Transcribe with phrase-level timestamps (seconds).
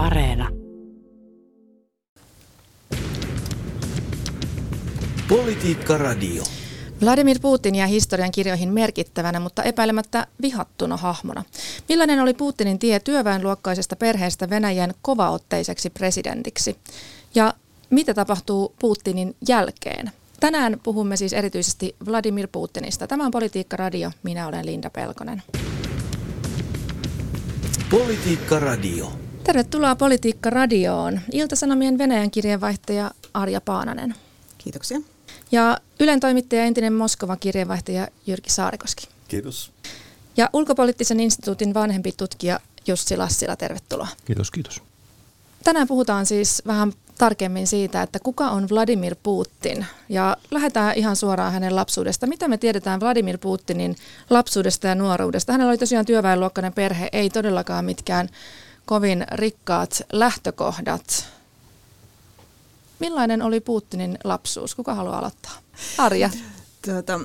[0.00, 0.48] Areena.
[5.28, 6.42] Politiikka Radio.
[7.02, 11.44] Vladimir Putin jää historian kirjoihin merkittävänä, mutta epäilemättä vihattuna hahmona.
[11.88, 16.76] Millainen oli Putinin tie työväenluokkaisesta perheestä Venäjän kovaotteiseksi presidentiksi?
[17.34, 17.54] Ja
[17.90, 20.10] mitä tapahtuu Putinin jälkeen?
[20.40, 23.06] Tänään puhumme siis erityisesti Vladimir Putinista.
[23.06, 24.10] Tämä on Politiikka Radio.
[24.22, 25.42] Minä olen Linda Pelkonen.
[27.90, 29.29] Politiikka Radio.
[29.44, 31.20] Tervetuloa Politiikka Radioon.
[31.32, 34.14] Iltasanomien Venäjän kirjeenvaihtaja Arja Paananen.
[34.58, 35.00] Kiitoksia.
[35.52, 39.08] Ja Ylen toimittaja entinen Moskova kirjeenvaihtaja Jyrki Saarikoski.
[39.28, 39.72] Kiitos.
[40.36, 44.08] Ja ulkopoliittisen instituutin vanhempi tutkija Jussi Lassila, tervetuloa.
[44.24, 44.82] Kiitos, kiitos.
[45.64, 49.86] Tänään puhutaan siis vähän tarkemmin siitä, että kuka on Vladimir Putin.
[50.08, 52.26] Ja lähdetään ihan suoraan hänen lapsuudesta.
[52.26, 53.96] Mitä me tiedetään Vladimir Putinin
[54.30, 55.52] lapsuudesta ja nuoruudesta?
[55.52, 58.28] Hänellä oli tosiaan työväenluokkainen perhe, ei todellakaan mitkään
[58.90, 61.26] kovin rikkaat lähtökohdat.
[62.98, 64.74] Millainen oli Putinin lapsuus?
[64.74, 65.58] Kuka haluaa aloittaa?
[65.98, 66.30] Arja.
[66.84, 67.20] Tuota,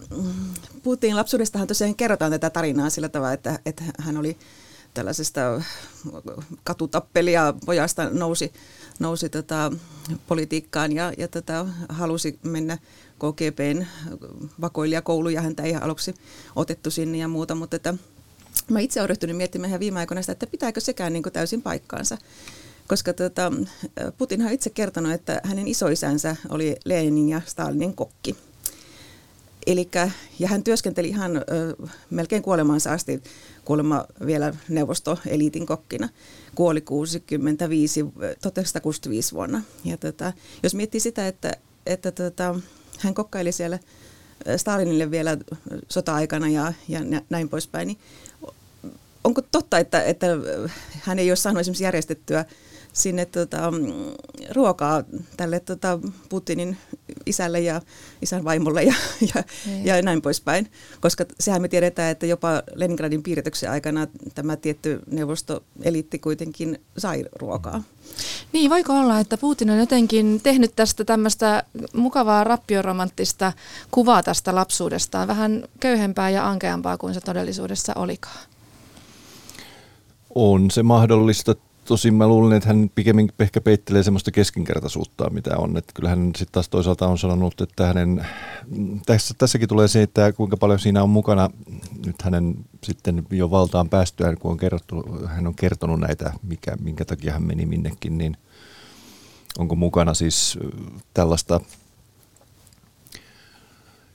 [0.84, 4.38] Putinin lapsuudestahan tosiaan kerrotaan tätä tarinaa sillä tavalla, että, että hän oli
[4.94, 5.42] tällaisesta
[6.64, 8.53] katutappelia pojasta nousi,
[9.00, 9.72] nousi tota,
[10.28, 12.78] politiikkaan ja, ja tota, halusi mennä
[13.20, 13.86] KGBn
[14.62, 16.14] vakoilijakouluun ja häntä ei aluksi
[16.56, 17.94] otettu sinne ja muuta, mutta että
[18.70, 22.17] mä itse olen ryhtynyt miettimään ihan viime aikoina sitä, että pitääkö sekään niin täysin paikkaansa.
[22.88, 23.52] Koska tota,
[24.17, 28.36] Putin on itse kertonut, että hänen isoisänsä oli Lenin ja Stalinin kokki.
[29.67, 31.42] Elikkä, ja hän työskenteli ihan ö,
[32.09, 33.23] melkein kuolemansa asti
[33.66, 36.09] kuolema vielä neuvostoeliitin kokkina.
[36.56, 38.06] Kuoli 65,
[38.42, 39.62] 1965 vuonna.
[39.86, 41.52] Ja tota, jos miettii sitä, että,
[41.86, 42.56] että tota,
[43.00, 43.80] hän kokkaili siellä
[44.58, 45.38] Stalinille vielä
[45.90, 47.97] sota-aikana ja, ja näin poispäin, niin
[49.26, 50.28] onko totta, että, että
[51.02, 52.45] hän ei ole saanut esimerkiksi järjestettyä
[52.95, 53.94] sinne tota, mm,
[54.54, 55.04] ruokaa
[55.38, 56.78] tälle tota, Putinin
[57.26, 57.81] isälle ja
[58.22, 58.94] isän vaimolle ja,
[59.36, 59.86] ja, niin.
[59.86, 60.72] ja näin poispäin.
[61.00, 67.84] Koska sehän me tiedetään, että jopa Leningradin piirityksen aikana tämä tietty neuvostoeliitti kuitenkin sai ruokaa.
[68.53, 71.63] Niin, voiko olla, että Putin on jotenkin tehnyt tästä tämmöistä
[71.94, 73.53] mukavaa rappioromanttista
[73.92, 78.55] kuvaa tästä lapsuudestaan, vähän köyhempää ja ankeampaa kuin se todellisuudessa olikaan?
[80.35, 81.56] On se mahdollista.
[81.85, 85.78] Tosin mä luulen, että hän pikemminkin ehkä peittelee semmoista keskinkertaisuutta, mitä on.
[85.78, 88.28] Että kyllä hän sitten taas toisaalta on sanonut, että hänen,
[89.06, 91.50] tässä, tässäkin tulee se, että kuinka paljon siinä on mukana
[92.06, 97.06] nyt hänen sitten jo valtaan päästyään, kun on kerrottu, hän on kertonut näitä, mikä, minkä
[97.06, 98.38] takia hän meni minnekin, niin
[99.57, 100.59] onko mukana siis
[101.13, 101.59] tällaista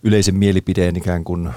[0.03, 1.51] yleisen mielipideen ikään kuin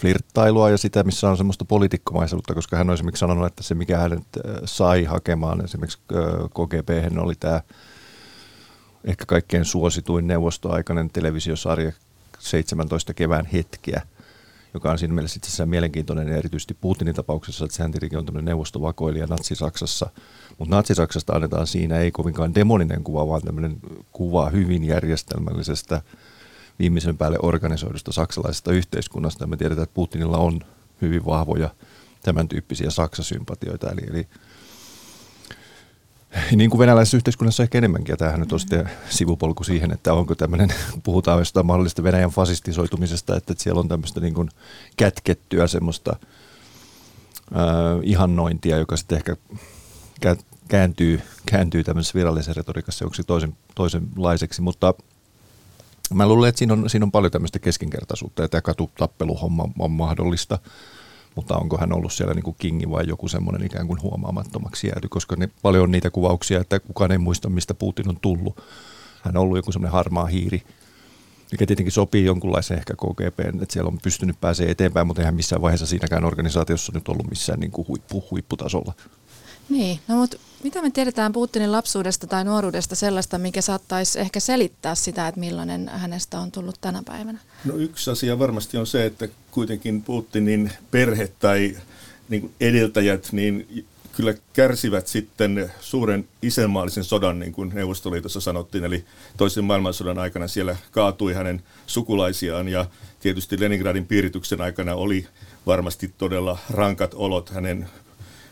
[0.00, 3.98] flirttailua ja sitä, missä on semmoista poliitikkomaisuutta, koska hän on esimerkiksi sanonut, että se mikä
[3.98, 7.60] hänet äh, sai hakemaan esimerkiksi äh, KGP oli tämä
[9.04, 11.92] ehkä kaikkein suosituin neuvostoaikainen televisiosarja
[12.38, 14.02] 17 kevään hetkiä,
[14.74, 18.44] joka on siinä mielessä itse asiassa mielenkiintoinen erityisesti Putinin tapauksessa, että sehän tietenkin on tämmöinen
[18.44, 20.10] neuvostovakoilija Natsi-Saksassa,
[20.58, 23.76] mutta Natsi-Saksasta annetaan siinä ei kovinkaan demoninen kuva, vaan tämmöinen
[24.12, 26.02] kuva hyvin järjestelmällisestä
[26.78, 29.46] viimeisen päälle organisoidusta saksalaisesta yhteiskunnasta.
[29.46, 30.60] Me tiedetään, että Putinilla on
[31.02, 31.70] hyvin vahvoja
[32.22, 33.90] tämän tyyppisiä Saksasympatioita.
[33.90, 34.26] Eli, eli
[36.56, 40.34] niin kuin venäläisessä yhteiskunnassa ehkä enemmänkin, ja tämähän nyt on sitten sivupolku siihen, että onko
[40.34, 40.68] tämmöinen,
[41.04, 44.48] puhutaan jostain mahdollista Venäjän fasistisoitumisesta, että siellä on tämmöistä niin kuin
[44.96, 46.16] kätkettyä semmoista
[47.56, 47.60] äh,
[48.02, 49.36] ihannointia, joka sitten ehkä
[50.68, 54.94] kääntyy, kääntyy tämmöisessä virallisessa retoriikassa joksi toisen, toisenlaiseksi, mutta
[56.14, 60.58] Mä luulen, että siinä on, siinä on paljon tämmöistä keskinkertaisuutta ja tämä katutappeluhomma on mahdollista,
[61.34, 65.08] mutta onko hän ollut siellä niin kuin kingi vai joku semmoinen ikään kuin huomaamattomaksi jääty,
[65.08, 68.60] koska ne, paljon on niitä kuvauksia, että kukaan ei muista, mistä Putin on tullut.
[69.22, 70.62] Hän on ollut joku semmoinen harmaa hiiri,
[71.52, 75.62] mikä tietenkin sopii jonkunlaiseen ehkä KGP, että siellä on pystynyt pääsemään eteenpäin, mutta eihän missään
[75.62, 78.92] vaiheessa siinäkään organisaatiossa nyt ollut missään niin kuin huippu, huipputasolla.
[79.68, 84.94] Niin, no mutta mitä me tiedetään Putinin lapsuudesta tai nuoruudesta sellaista, mikä saattaisi ehkä selittää
[84.94, 87.38] sitä, että millainen hänestä on tullut tänä päivänä?
[87.64, 91.76] No yksi asia varmasti on se, että kuitenkin Putinin perhe tai
[92.28, 99.04] niin edeltäjät niin kyllä kärsivät sitten suuren isänmaallisen sodan, niin kuin Neuvostoliitossa sanottiin, eli
[99.36, 102.86] toisen maailmansodan aikana siellä kaatui hänen sukulaisiaan ja
[103.20, 105.26] tietysti Leningradin piirityksen aikana oli
[105.66, 107.88] varmasti todella rankat olot hänen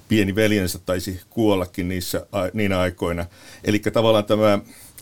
[0.08, 3.26] pieni veljensä taisi kuollakin niissä, niinä aikoina.
[3.64, 4.58] Eli tavallaan tämä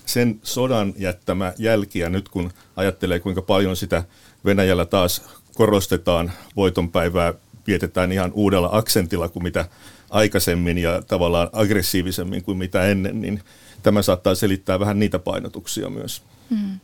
[0.07, 4.05] sen sodan jättämä jälki, ja nyt kun ajattelee kuinka paljon sitä
[4.45, 5.23] Venäjällä taas
[5.55, 7.35] korostetaan voitonpäivää
[7.67, 9.69] vietetään ihan uudella aksentilla kuin mitä
[10.11, 13.43] aikaisemmin ja tavallaan aggressiivisemmin kuin mitä ennen, niin
[13.83, 16.23] tämä saattaa selittää vähän niitä painotuksia myös.
[16.51, 16.79] Hmm.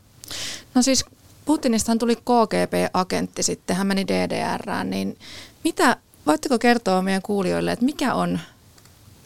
[0.75, 1.05] No siis
[1.45, 5.19] Putinistahan tuli KGB-agentti sitten, hän meni DDRään, niin
[5.65, 5.97] mitä,
[6.27, 8.41] voitteko kertoa meidän kuulijoille, että mikä on,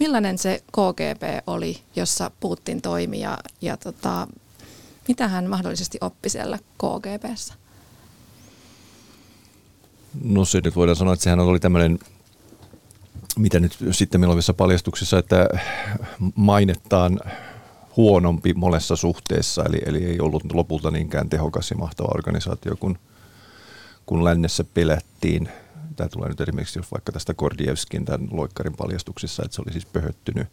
[0.00, 4.28] millainen se KGB oli, jossa Putin toimi ja, ja tota,
[5.08, 7.54] mitä hän mahdollisesti oppi siellä KGBssä?
[10.24, 11.98] No se nyt voidaan sanoa, että sehän oli tämmöinen,
[13.38, 15.48] mitä nyt sitten olevissa paljastuksissa, että
[16.34, 17.20] mainettaan
[17.96, 22.98] huonompi monessa suhteessa, eli, eli ei ollut lopulta niinkään tehokas ja mahtava organisaatio, kun,
[24.06, 25.48] kun lännessä pelättiin.
[25.96, 29.86] Tämä tulee nyt esimerkiksi jos vaikka tästä Kordievskin tämän loikkarin paljastuksissa, että se oli siis
[29.86, 30.48] pöhöttynyt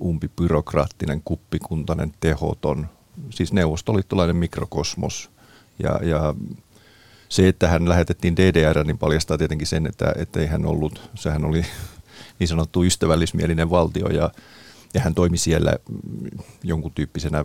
[0.00, 2.86] umpibyrokraattinen, kuppikuntainen, tehoton,
[3.30, 5.30] siis neuvostoliittolainen mikrokosmos.
[5.78, 6.34] Ja, ja
[7.28, 11.66] se, että hän lähetettiin DDR, niin paljastaa tietenkin sen, että, ei hän ollut, sehän oli
[12.38, 14.30] niin sanottu ystävällismielinen valtio ja
[14.94, 15.76] ja hän toimi siellä
[16.62, 17.44] jonkun tyyppisenä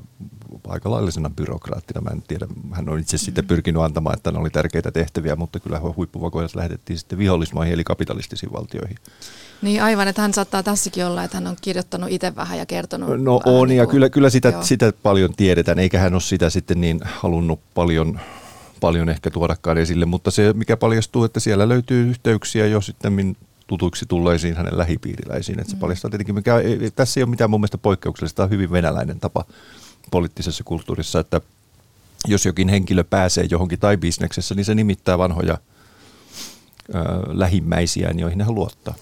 [0.67, 2.01] aika laillisena byrokraattina.
[2.01, 5.59] Mä en tiedä, hän on itse sitten pyrkinyt antamaan, että ne oli tärkeitä tehtäviä, mutta
[5.59, 8.97] kyllä huippuvakoilijat lähetettiin sitten vihollismaihin eli kapitalistisiin valtioihin.
[9.61, 13.21] Niin aivan, että hän saattaa tässäkin olla, että hän on kirjoittanut itse vähän ja kertonut.
[13.21, 16.49] No on, niin ja kuin, kyllä, kyllä sitä, sitä paljon tiedetään, eikä hän ole sitä
[16.49, 18.19] sitten niin halunnut paljon
[18.79, 23.13] paljon ehkä tuodakaan esille, mutta se mikä paljastuu, että siellä löytyy yhteyksiä jo sitten
[23.69, 25.59] tutuiksi tulleisiin hänen lähipiiriläisiin.
[25.59, 25.79] Että se mm.
[25.79, 26.55] paljastaa tietenkin, mikä
[26.95, 29.45] tässä ei ole mitään mun mielestä poikkeuksellista, tämä on hyvin venäläinen tapa
[30.11, 31.41] poliittisessa kulttuurissa, että
[32.27, 38.55] jos jokin henkilö pääsee johonkin tai bisneksessä, niin se nimittää vanhoja ö, lähimmäisiään, joihin hän
[38.55, 38.95] luottaa.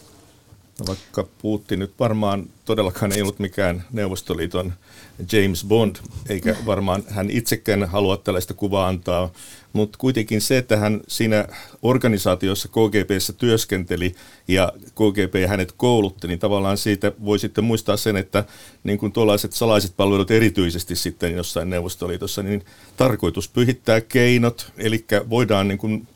[0.80, 4.74] No vaikka Putin nyt varmaan todellakaan ei ollut mikään Neuvostoliiton
[5.32, 5.96] James Bond,
[6.30, 9.30] eikä varmaan hän itsekään halua tällaista kuvaa antaa,
[9.74, 11.46] mutta kuitenkin se, että hän siinä
[11.82, 14.16] organisaatiossa KGBssä työskenteli
[14.48, 18.44] ja KGB hänet koulutti, niin tavallaan siitä voi sitten muistaa sen, että
[18.84, 22.66] niin kuin tuollaiset salaiset palvelut erityisesti sitten jossain Neuvostoliitossa, niin
[22.98, 26.08] tarkoitus pyhittää keinot, eli voidaan niin kuin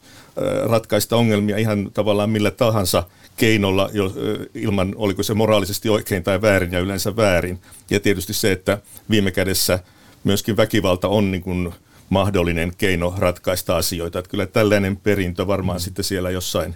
[0.64, 3.04] ratkaista ongelmia ihan tavallaan millä tahansa
[3.38, 4.13] keinolla, jo,
[4.54, 7.60] ilman oliko se moraalisesti oikein tai väärin ja yleensä väärin.
[7.89, 8.78] Ja tietysti se, että
[9.10, 9.80] viime kädessä
[10.24, 11.74] myöskin väkivalta on niin kuin
[12.10, 14.19] mahdollinen keino ratkaista asioita.
[14.19, 15.81] Että kyllä tällainen perintö varmaan mm.
[15.81, 16.75] sitten siellä jossain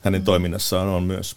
[0.00, 0.24] hänen mm.
[0.24, 1.36] toiminnassaan on myös.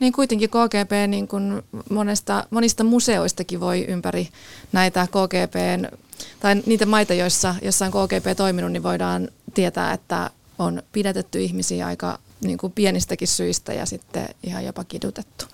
[0.00, 4.28] Niin kuitenkin KGB niin kuin monesta, monista museoistakin voi ympäri
[4.72, 5.96] näitä KGBn,
[6.40, 11.86] tai niitä maita, joissa, joissa on KGB toiminut, niin voidaan tietää, että on pidätetty ihmisiä
[11.86, 15.44] aika niin kuin pienistäkin syistä ja sitten ihan jopa kidutettu.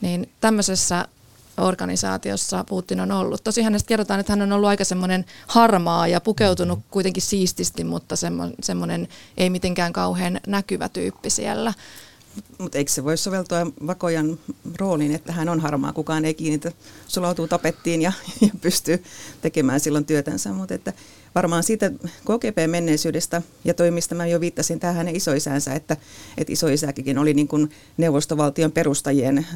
[0.00, 1.08] Niin tämmöisessä
[1.56, 3.44] organisaatiossa Putin on ollut.
[3.44, 8.14] Tosi hänestä kerrotaan, että hän on ollut aika semmoinen harmaa ja pukeutunut kuitenkin siististi, mutta
[8.62, 11.74] semmoinen ei mitenkään kauhean näkyvä tyyppi siellä.
[12.58, 14.38] Mutta eikö se voi soveltua Vakojan
[14.76, 16.72] rooliin, että hän on harmaa, kukaan ei kiinnitä,
[17.08, 19.02] sulautuu tapettiin ja, ja pystyy
[19.40, 20.52] tekemään silloin työtänsä.
[20.52, 20.92] Mutta että
[21.34, 25.96] varmaan siitä KGP-menneisyydestä ja toimista mä jo viittasin tähän hänen isoisänsä, että,
[26.38, 29.46] että isoisäkin oli niin kuin neuvostovaltion perustajien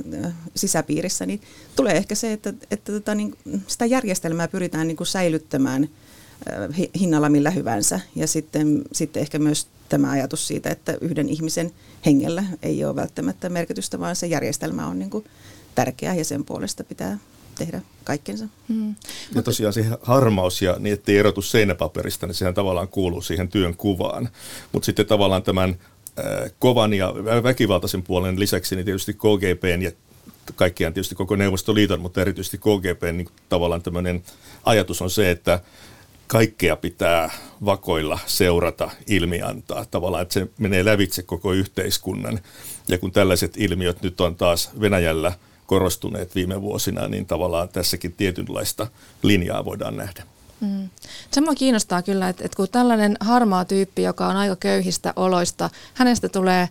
[0.56, 1.40] sisäpiirissä, niin
[1.76, 3.34] tulee ehkä se, että, että tota, niin,
[3.66, 5.88] sitä järjestelmää pyritään niin kuin säilyttämään
[7.00, 8.00] hinnalla millä hyvänsä.
[8.16, 11.70] Ja sitten, sitten ehkä myös tämä ajatus siitä, että yhden ihmisen
[12.06, 15.24] hengellä ei ole välttämättä merkitystä, vaan se järjestelmä on niin kuin
[15.74, 17.18] tärkeä ja sen puolesta pitää
[17.58, 18.48] tehdä kaikkensa.
[18.68, 18.94] Mm.
[19.34, 23.76] Ja tosiaan se harmaus ja niin, ettei erotu seinäpaperista, niin sehän tavallaan kuuluu siihen työn
[23.76, 24.28] kuvaan.
[24.72, 25.76] Mutta sitten tavallaan tämän
[26.18, 29.92] äh, kovan ja väkivaltaisen puolen lisäksi, niin tietysti KGPn ja
[30.56, 34.22] kaikkiaan tietysti koko Neuvostoliiton, mutta erityisesti KGPn niin tavallaan tämmöinen
[34.64, 35.60] ajatus on se, että
[36.32, 37.30] kaikkea pitää
[37.64, 39.84] vakoilla seurata, ilmiantaa.
[39.84, 42.40] Tavallaan, että se menee lävitse koko yhteiskunnan.
[42.88, 45.32] Ja kun tällaiset ilmiöt nyt on taas Venäjällä
[45.66, 48.86] korostuneet viime vuosina, niin tavallaan tässäkin tietynlaista
[49.22, 50.22] linjaa voidaan nähdä.
[50.60, 50.88] Mm.
[51.30, 55.70] Se mua kiinnostaa kyllä, että, että kun tällainen harmaa tyyppi, joka on aika köyhistä oloista,
[55.94, 56.68] hänestä tulee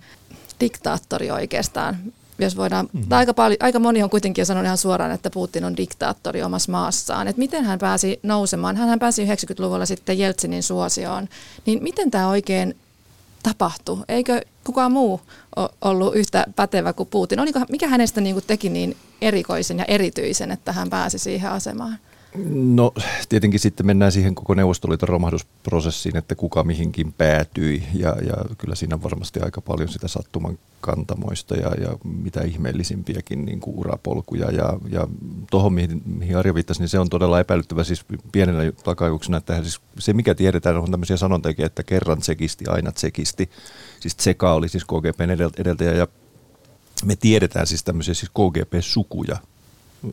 [0.59, 1.97] diktaattori oikeastaan
[2.45, 3.11] jos voidaan, mm-hmm.
[3.11, 7.27] aika, paljon, aika moni on kuitenkin sanonut ihan suoraan, että Putin on diktaattori omassa maassaan.
[7.27, 8.75] Että miten hän pääsi nousemaan?
[8.75, 11.29] Hän pääsi 90-luvulla sitten Jeltsinin suosioon.
[11.65, 12.75] Niin miten tämä oikein
[13.43, 13.97] tapahtui?
[14.07, 15.21] Eikö kukaan muu
[15.81, 17.39] ollut yhtä pätevä kuin Putin?
[17.39, 21.97] Oliko, mikä hänestä niin kuin teki niin erikoisen ja erityisen, että hän pääsi siihen asemaan?
[22.45, 22.93] No
[23.29, 27.83] tietenkin sitten mennään siihen koko Neuvostoliiton romahdusprosessiin, että kuka mihinkin päätyi.
[27.93, 33.45] Ja, ja kyllä siinä on varmasti aika paljon sitä sattuman kantamoista ja, ja mitä ihmeellisimpiäkin
[33.45, 34.51] niin kuin urapolkuja.
[34.51, 35.07] Ja, ja
[35.51, 39.81] tuohon mihin, mihin Arja viittasi, niin se on todella epäilyttävä siis pienenä takajuksena, että siis
[39.99, 43.49] se mikä tiedetään on tämmöisiä sanontakin, että kerran tsekisti, aina tsekisti.
[43.99, 46.07] Siis Tseka oli siis KGPn edeltäjä ja
[47.05, 49.37] me tiedetään siis tämmöisiä siis KGP-sukuja,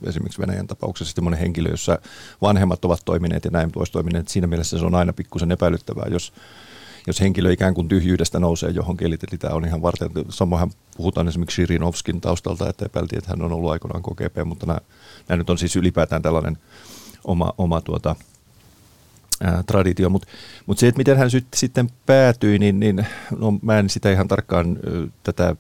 [0.07, 1.99] esimerkiksi Venäjän tapauksessa semmoinen henkilö, jossa
[2.43, 4.29] vanhemmat ovat toimineet ja näin pois toimineet.
[4.29, 6.33] Siinä mielessä se on aina pikkusen epäilyttävää, jos,
[7.07, 10.11] jos henkilö ikään kuin tyhjyydestä nousee johonkin, eli, eli tämä on ihan varten.
[10.29, 14.79] Samoin puhutaan esimerkiksi Shirinovskin taustalta, että epäiltiin, että hän on ollut aikoinaan KGP, mutta nämä,
[15.29, 16.59] nämä nyt on siis ylipäätään tällainen
[17.25, 18.17] oma, oma tuota,
[19.43, 20.11] ää, traditio.
[20.11, 20.29] Mutta
[20.67, 23.07] mut se, että miten hän sitten päätyi, niin, niin
[23.39, 24.79] no, mä en sitä ihan tarkkaan
[25.23, 25.57] tätä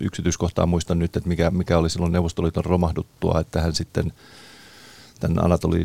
[0.00, 4.12] yksityiskohtaa muistan nyt, että mikä, mikä oli silloin Neuvostoliiton romahduttua, että hän sitten
[5.20, 5.84] tämän Anatoli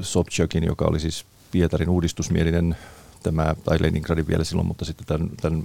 [0.00, 2.76] Sobchakin, joka oli siis Pietarin uudistusmielinen,
[3.22, 5.62] tämä, tai Leningradin vielä silloin, mutta sitten tämän, tämän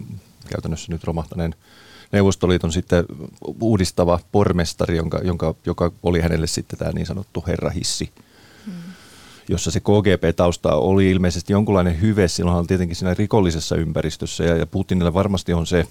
[0.50, 1.56] käytännössä nyt romahtaneen
[2.12, 3.06] Neuvostoliiton sitten
[3.62, 8.10] uudistava pormestari, jonka, jonka, joka oli hänelle sitten tämä niin sanottu herrahissi,
[8.66, 8.74] hmm.
[9.50, 12.28] jossa se KGP-tausta oli ilmeisesti jonkunlainen hyve.
[12.28, 15.88] Silloin on tietenkin siinä rikollisessa ympäristössä ja, ja Putinille varmasti on se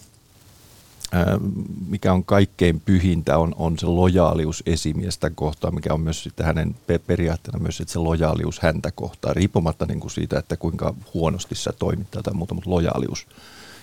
[1.89, 6.77] mikä on kaikkein pyhintä, on, on se lojaalius esimiestä kohtaan, mikä on myös sitten hänen
[7.07, 11.73] periaatteena myös että se lojaalius häntä kohtaan, riippumatta niin kuin siitä, että kuinka huonosti sä
[11.79, 13.27] toimit tai muuta, mutta lojaalius.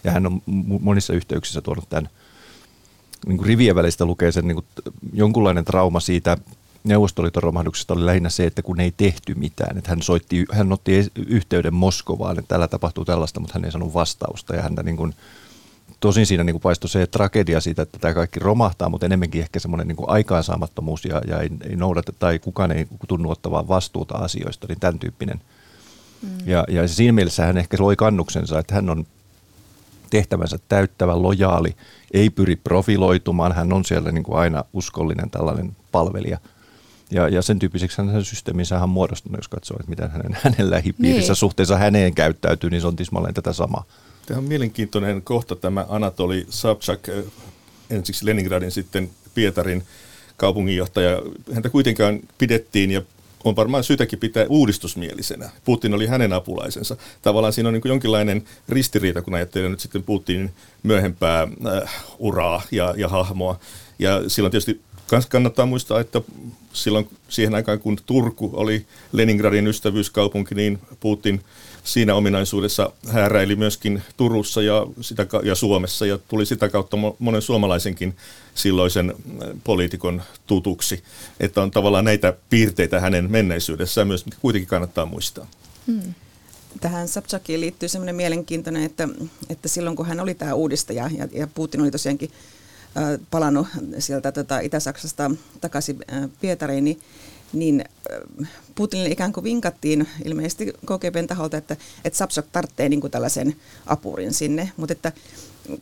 [0.03, 0.41] Ja hän on
[0.81, 2.09] monissa yhteyksissä tuonut tämän
[3.27, 4.65] niin kuin rivien välistä lukee sen niin kuin
[5.13, 6.37] jonkunlainen trauma siitä
[6.83, 9.77] Neuvostoliiton romahduksesta oli lähinnä se, että kun ei tehty mitään.
[9.77, 10.91] Että hän, soitti, hän otti
[11.27, 15.15] yhteyden Moskovaan, että täällä tapahtuu tällaista, mutta hän ei saanut vastausta ja häntä niin kuin,
[16.03, 19.59] Tosin siinä niin kuin paistoi se tragedia siitä, että tämä kaikki romahtaa, mutta enemmänkin ehkä
[19.59, 24.67] semmoinen niin aikaansaamattomuus ja, ja ei, ei noudata tai kukaan ei tunnu ottavaa vastuuta asioista,
[24.67, 25.41] niin tämän tyyppinen.
[26.21, 26.29] Mm.
[26.45, 29.05] Ja, ja siinä mielessä hän ehkä loi kannuksensa, että hän on
[30.09, 31.75] tehtävänsä täyttävä, lojaali,
[32.13, 36.37] ei pyri profiloitumaan, hän on siellä niin kuin aina uskollinen tällainen palvelija.
[37.11, 41.31] Ja, ja sen tyyppiseksi hän systeeminsä on muodostunut, jos katsoo, että miten hänen, hänen lähipiirissä
[41.31, 41.35] niin.
[41.35, 43.85] suhteessa häneen käyttäytyy, niin se on tismalleen tätä samaa.
[44.25, 47.23] Tämä on mielenkiintoinen kohta tämä Anatoli Sabchak, eh,
[47.89, 49.83] ensiksi Leningradin, sitten Pietarin
[50.37, 51.21] kaupunginjohtaja.
[51.53, 53.01] Häntä kuitenkaan pidettiin ja
[53.43, 55.49] on varmaan syytäkin pitää uudistusmielisenä.
[55.65, 56.97] Putin oli hänen apulaisensa.
[57.21, 60.51] Tavallaan siinä on niin jonkinlainen ristiriita, kun ajattelee nyt sitten Putinin
[60.83, 63.59] myöhempää äh, uraa ja, ja hahmoa.
[63.99, 64.81] Ja silloin tietysti
[65.29, 66.21] kannattaa muistaa, että
[66.73, 71.41] silloin siihen aikaan, kun Turku oli Leningradin ystävyyskaupunki, niin Putin–
[71.83, 78.15] siinä ominaisuudessa hääräili myöskin Turussa ja, sitä, ja Suomessa ja tuli sitä kautta monen suomalaisenkin
[78.55, 81.03] silloisen äh, poliitikon tutuksi.
[81.39, 85.47] Että on tavallaan näitä piirteitä hänen menneisyydessään myös, mikä kuitenkin kannattaa muistaa.
[85.87, 86.13] Hmm.
[86.81, 89.09] Tähän Sabchakiin liittyy sellainen mielenkiintoinen, että,
[89.49, 92.31] että silloin kun hän oli tämä uudistaja ja, ja Putin oli tosiaankin
[92.97, 93.67] äh, palannut
[93.99, 96.99] sieltä tota, Itä-Saksasta takaisin äh, Pietariin, niin
[97.53, 97.85] niin
[98.75, 103.55] Putinille ikään kuin vinkattiin ilmeisesti KGBn taholta, että, että Sapsok tarvitsee niin tällaisen
[103.85, 105.11] apurin sinne, mutta että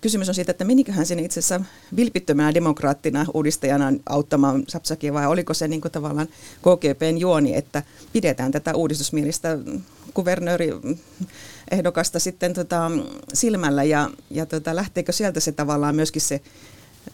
[0.02, 1.62] kysymys on siitä, että meniköhän sinne itse asiassa
[1.96, 6.28] vilpittömänä demokraattina uudistajana auttamaan Sapsakia vai oliko se niin kuin tavallaan
[6.62, 9.58] KGBn juoni, että pidetään tätä uudistusmielistä
[10.14, 10.70] kuvernööri
[11.72, 12.92] ehdokasta sitten tota,
[13.34, 16.42] silmällä ja, ja tota, lähteekö sieltä se tavallaan myöskin se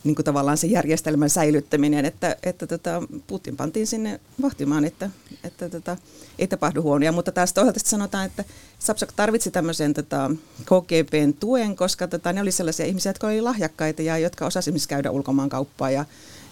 [0.04, 5.10] niin kuin tavallaan se järjestelmän säilyttäminen, että, että tota, Putin pantiin sinne vahtimaan, että,
[5.44, 5.98] että tota,
[6.40, 7.12] ei tapahdu huonoja.
[7.12, 8.44] Mutta taas toisaalta sanotaan, että
[8.80, 14.02] Sapsak tarvitsi tämmöisen tota, KGBn tuen, koska tota, ne oli sellaisia ihmisiä, jotka olivat lahjakkaita
[14.02, 16.06] ja jotka osasivat käydä ulkomaan kauppaa ja,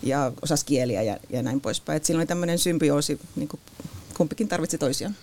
[0.03, 1.97] ja osas kieliä ja, ja näin poispäin.
[1.97, 3.59] Et siinä oli tämmöinen symbioosi, niin kuin
[4.17, 5.15] kumpikin tarvitsi toisiaan.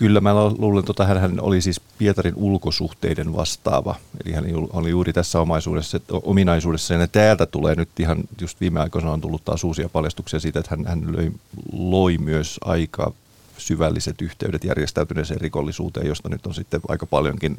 [0.00, 3.94] Kyllä, mä luulen, että tota, hän oli siis Pietarin ulkosuhteiden vastaava.
[4.24, 6.94] Eli hän oli juuri tässä omaisuudessa, ominaisuudessa.
[6.94, 10.70] Ja täältä tulee nyt ihan, just viime aikoina on tullut taas uusia paljastuksia siitä, että
[10.70, 11.32] hän, hän löi,
[11.72, 13.12] loi myös aika
[13.58, 17.58] syvälliset yhteydet järjestäytyneeseen rikollisuuteen, josta nyt on sitten aika paljonkin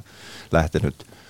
[0.51, 0.95] lähtenyt–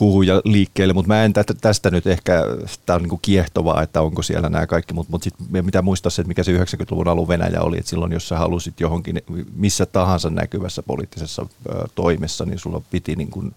[0.00, 2.42] huhuja liikkeelle, mutta mä en tästä, tästä nyt ehkä,
[2.86, 6.10] tämä on niin kuin kiehtovaa, että onko siellä nämä kaikki, mutta, mutta sitten mitä muistaa
[6.10, 9.22] se, että mikä se 90-luvun alun Venäjä oli, että silloin jos sä halusit johonkin
[9.56, 11.46] missä tahansa näkyvässä poliittisessa
[11.94, 13.54] toimessa, niin sulla piti niin kuin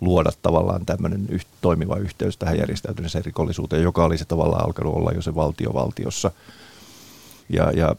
[0.00, 5.22] luoda tavallaan tämmöinen yht, toimiva yhteys tähän järjestäytyneeseen rikollisuuteen, joka olisi tavallaan alkanut olla jo
[5.22, 6.30] se valtiovaltiossa.
[7.48, 7.96] Ja, ja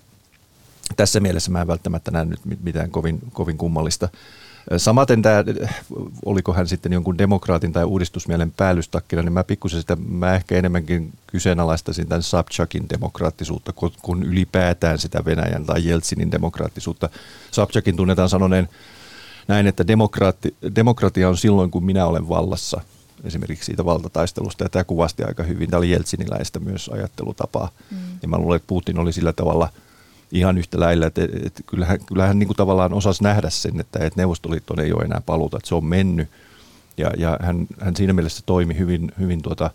[0.96, 4.10] tässä mielessä mä en välttämättä näe nyt mitään kovin, kovin kummallista.
[4.78, 5.44] Samaten tämä,
[6.26, 11.14] oliko hän sitten jonkun demokraatin tai uudistusmielen päällystakkina, niin mä pikkusen sitä, mä ehkä enemmänkin
[11.28, 17.10] kyseenalaistaisin tämän Sabchakin demokraattisuutta kuin ylipäätään sitä Venäjän tai Jeltsinin demokraattisuutta.
[17.52, 18.70] Sabchakin tunnetaan sanoneen
[19.48, 22.82] näin, että demokraatti, demokratia on silloin, kun minä olen vallassa
[23.24, 25.70] esimerkiksi siitä valtataistelusta, ja tämä kuvasti aika hyvin.
[25.70, 27.98] Tämä oli Jeltsiniläistä myös ajattelutapaa, mm.
[28.22, 29.70] ja mä luulen, että Putin oli sillä tavalla–
[30.36, 34.22] ihan yhtä lailla, että, että kyllähän, kyllähän niin kuin tavallaan osasi nähdä sen, että, että
[34.22, 36.30] Neuvostoliitto ei ole enää paluuta, että se on mennyt.
[36.98, 39.70] Ja, ja hän, hän siinä mielessä toimi hyvin, hyvin tuota,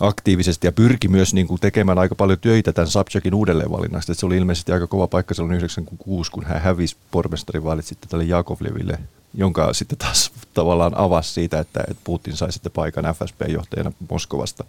[0.00, 4.12] aktiivisesti ja pyrki myös niin kuin tekemään aika paljon töitä tämän Sabchakin uudelleenvalinnasta.
[4.12, 8.24] Että se oli ilmeisesti aika kova paikka silloin 96, kun hän hävisi pormestarivaalit sitten tälle
[8.24, 8.98] Jakovleville,
[9.34, 14.64] jonka sitten taas tavallaan avasi siitä, että, että Putin sai sitten paikan FSB-johtajana Moskovasta.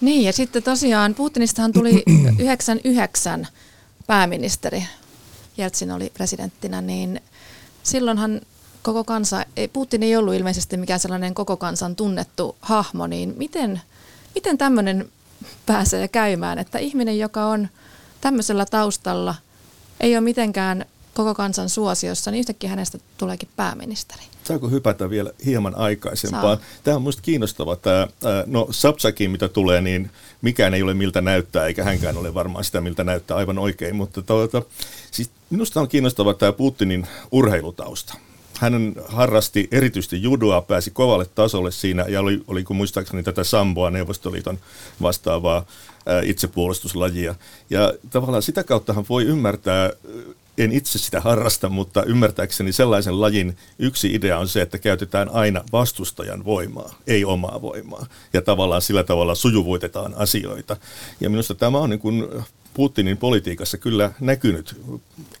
[0.00, 2.02] Niin ja sitten tosiaan Putinistahan tuli
[2.38, 3.46] 99
[4.06, 4.84] pääministeri,
[5.56, 7.20] Jeltsin oli presidenttinä, niin
[7.82, 8.40] silloinhan
[8.82, 13.80] koko kansa, Putin ei ollut ilmeisesti mikään sellainen koko kansan tunnettu hahmo, niin miten,
[14.34, 15.10] miten tämmöinen
[15.66, 17.68] pääsee käymään, että ihminen, joka on
[18.20, 19.34] tämmöisellä taustalla,
[20.00, 24.22] ei ole mitenkään koko kansan suosiossa, niin yhtäkkiä hänestä tuleekin pääministeri.
[24.44, 26.58] Saako hypätä vielä hieman aikaisempaan?
[26.58, 26.66] Saa.
[26.84, 27.76] Tämä on minusta kiinnostava.
[27.76, 28.08] Tämä,
[28.46, 30.10] no Sapsakin, mitä tulee, niin
[30.42, 33.96] mikään ei ole miltä näyttää, eikä hänkään ole varmaan sitä, miltä näyttää aivan oikein.
[33.96, 34.62] Mutta tuota,
[35.10, 38.14] siis minusta on kiinnostava tämä Putinin urheilutausta.
[38.58, 43.90] Hän harrasti erityisesti judoa, pääsi kovalle tasolle siinä ja oli, oli kun muistaakseni tätä samboa,
[43.90, 44.58] Neuvostoliiton
[45.02, 45.66] vastaavaa
[46.06, 47.34] ää, itsepuolustuslajia.
[47.70, 49.90] Ja tavallaan sitä kauttahan voi ymmärtää
[50.58, 55.64] en itse sitä harrasta, mutta ymmärtääkseni sellaisen lajin yksi idea on se, että käytetään aina
[55.72, 58.06] vastustajan voimaa, ei omaa voimaa.
[58.32, 60.76] Ja tavallaan sillä tavalla sujuvoitetaan asioita.
[61.20, 62.28] Ja minusta tämä on niin kuin
[62.74, 64.76] Putinin politiikassa kyllä näkynyt,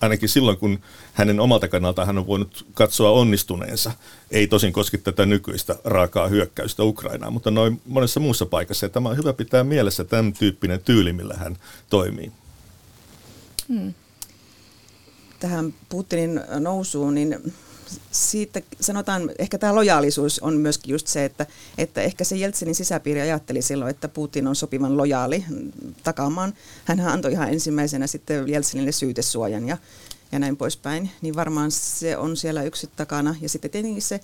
[0.00, 0.78] ainakin silloin kun
[1.12, 3.92] hänen omalta kannalta hän on voinut katsoa onnistuneensa.
[4.30, 8.86] Ei tosin koski tätä nykyistä raakaa hyökkäystä Ukrainaan, mutta noin monessa muussa paikassa.
[8.86, 11.56] Ja tämä on hyvä pitää mielessä tämän tyyppinen tyyli, millä hän
[11.90, 12.32] toimii.
[13.68, 13.94] Hmm
[15.44, 17.54] tähän Putinin nousuun, niin
[18.10, 21.46] siitä sanotaan, ehkä tämä lojaalisuus on myöskin just se, että,
[21.78, 25.44] että ehkä se Jeltsinin sisäpiiri ajatteli silloin, että Putin on sopivan lojaali
[26.02, 26.54] takaamaan.
[26.84, 29.78] Hän antoi ihan ensimmäisenä sitten Jeltsinille syytesuojan ja,
[30.32, 31.10] ja näin poispäin.
[31.22, 33.34] Niin varmaan se on siellä yksi takana.
[33.40, 34.20] Ja sitten tietenkin se,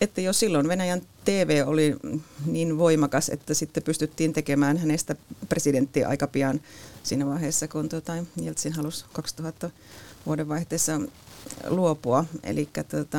[0.00, 1.96] että jo silloin Venäjän TV oli
[2.46, 5.16] niin voimakas, että sitten pystyttiin tekemään hänestä
[5.48, 6.60] presidenttiä aika pian
[7.02, 8.12] siinä vaiheessa, kun tuota,
[8.42, 9.70] Jeltsin halusi 2000
[10.26, 11.00] vuodenvaihteessa
[11.68, 12.24] luopua.
[12.42, 13.18] Eli tota,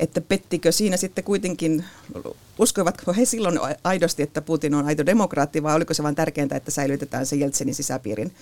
[0.00, 1.84] että pettikö siinä sitten kuitenkin,
[2.58, 6.70] uskoivatko he silloin aidosti, että Putin on aito demokraatti, vai oliko se vain tärkeintä, että
[6.70, 8.32] säilytetään se Jeltsinin sisäpiirin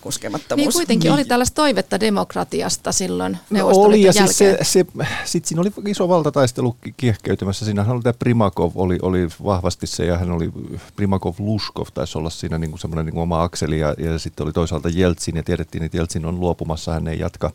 [0.00, 0.66] koskemattomuus.
[0.66, 1.14] Niin kuitenkin niin.
[1.14, 4.86] oli tällaista toivetta demokratiasta silloin no oli, ja siis se, se,
[5.24, 7.64] sit siinä oli iso valtataistelu kiehkeytymässä.
[7.64, 10.52] Siinähän oli tämä Primakov, oli, oli vahvasti se, ja hän oli
[10.96, 14.44] Primakov Luskov, taisi olla siinä niin kuin semmoinen niin kuin oma akseli, ja, ja sitten
[14.44, 17.50] oli toisaalta Jeltsin, ja tiedettiin, että Jeltsin on luopumassa, hän ei jatka.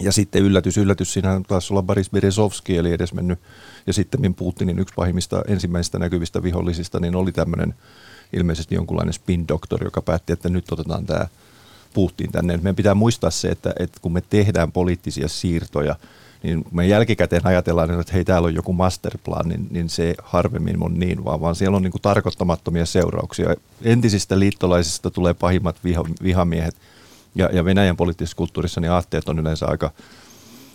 [0.00, 3.38] Ja sitten yllätys, yllätys, siinä taisi olla Boris Berezovski, eli edes mennyt,
[3.86, 7.74] ja sitten Putinin yksi pahimmista ensimmäisistä näkyvistä vihollisista, niin oli tämmöinen
[8.32, 11.26] ilmeisesti jonkunlainen spin doctor, joka päätti, että nyt otetaan tämä
[11.94, 12.56] puhuttiin tänne.
[12.56, 15.96] Meidän pitää muistaa se, että, että kun me tehdään poliittisia siirtoja,
[16.42, 20.98] niin me jälkikäteen ajatellaan, että hei täällä on joku masterplan, niin, niin se harvemmin on
[20.98, 23.54] niin, vaan, vaan siellä on niin kuin tarkoittamattomia seurauksia.
[23.82, 26.76] Entisistä liittolaisista tulee pahimmat viha, vihamiehet,
[27.34, 29.90] ja, ja Venäjän poliittisessa kulttuurissa niin aatteet on yleensä aika,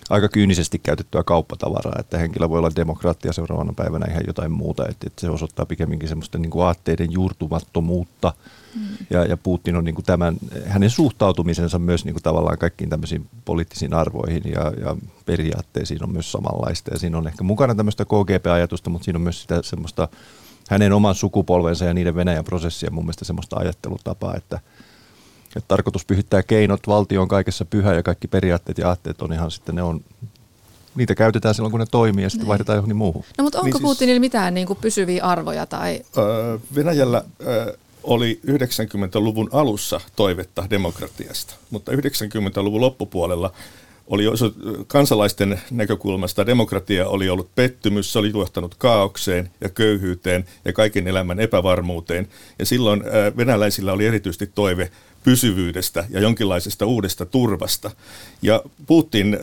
[0.10, 5.08] aika kyynisesti käytettyä kauppatavaraa, että henkilö voi olla demokraattia seuraavana päivänä ihan jotain muuta, että,
[5.08, 8.34] että se osoittaa pikemminkin semmoista niin kuin aatteiden juurtumattomuutta–
[8.76, 9.06] Mm.
[9.10, 13.28] Ja, ja Putin on niin kuin tämän, hänen suhtautumisensa myös niin kuin tavallaan kaikkiin tämmöisiin
[13.46, 16.94] poliittisiin arvoihin ja, ja periaatteisiin on myös samanlaista.
[16.94, 20.08] Ja siinä on ehkä mukana tämmöistä KGP-ajatusta, mutta siinä on myös sitä semmoista
[20.70, 24.60] hänen oman sukupolvensa ja niiden Venäjän prosessia mun mielestä semmoista ajattelutapaa, että,
[25.56, 29.52] että tarkoitus pyhittää keinot, valtio on kaikessa pyhä ja kaikki periaatteet ja aatteet on ihan
[29.52, 30.02] sitten, ne on
[30.96, 32.48] niitä käytetään silloin, kun ne toimii ja sitten Näin.
[32.48, 33.24] vaihdetaan johonkin muuhun.
[33.38, 35.66] No mutta onko niin siis, Putinilla mitään niin kuin pysyviä arvoja?
[35.66, 36.02] Tai?
[36.18, 43.54] Öö, Venäjällä öö, oli 90-luvun alussa toivetta demokratiasta, mutta 90-luvun loppupuolella
[44.08, 44.24] oli
[44.88, 51.40] kansalaisten näkökulmasta demokratia oli ollut pettymys, se oli johtanut kaaukseen ja köyhyyteen ja kaiken elämän
[51.40, 52.28] epävarmuuteen.
[52.60, 53.04] Ja silloin
[53.38, 54.92] venäläisillä oli erityisesti toive
[55.24, 57.92] pysyvyydestä ja jonkinlaisesta uudesta turvasta.
[58.42, 59.38] Ja Putin,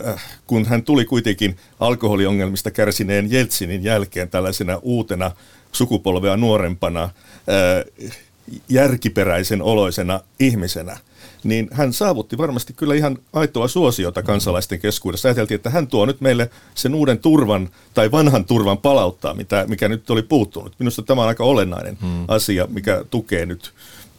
[0.46, 5.30] kun hän tuli kuitenkin alkoholiongelmista kärsineen Jeltsinin jälkeen tällaisena uutena
[5.72, 7.10] sukupolvea nuorempana,
[8.68, 10.96] järkiperäisen oloisena ihmisenä,
[11.44, 15.28] niin hän saavutti varmasti kyllä ihan aitoa suosiota kansalaisten keskuudessa.
[15.28, 19.88] Ajateltiin, että hän tuo nyt meille sen uuden turvan tai vanhan turvan palauttaa, mitä, mikä
[19.88, 20.74] nyt oli puuttunut.
[20.78, 22.24] Minusta tämä on aika olennainen hmm.
[22.28, 23.72] asia, mikä tukee nyt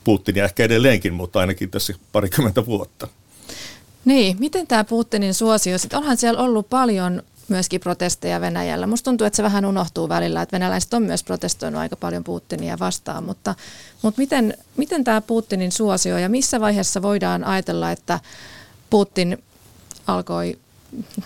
[0.04, 3.08] Putinia ehkä edelleenkin, mutta ainakin tässä parikymmentä vuotta.
[4.06, 8.88] Niin, miten tämä Putinin suosio, sitten onhan siellä ollut paljon myöskin protesteja Venäjällä.
[8.88, 12.80] Musta tuntuu, että se vähän unohtuu välillä, että venäläiset on myös protestoinut aika paljon Putinia
[12.80, 13.56] vastaan, mutta,
[14.02, 18.20] mutta miten, miten tämä Putinin suosio ja missä vaiheessa voidaan ajatella, että
[18.90, 19.44] Putin
[20.08, 20.60] alkoi,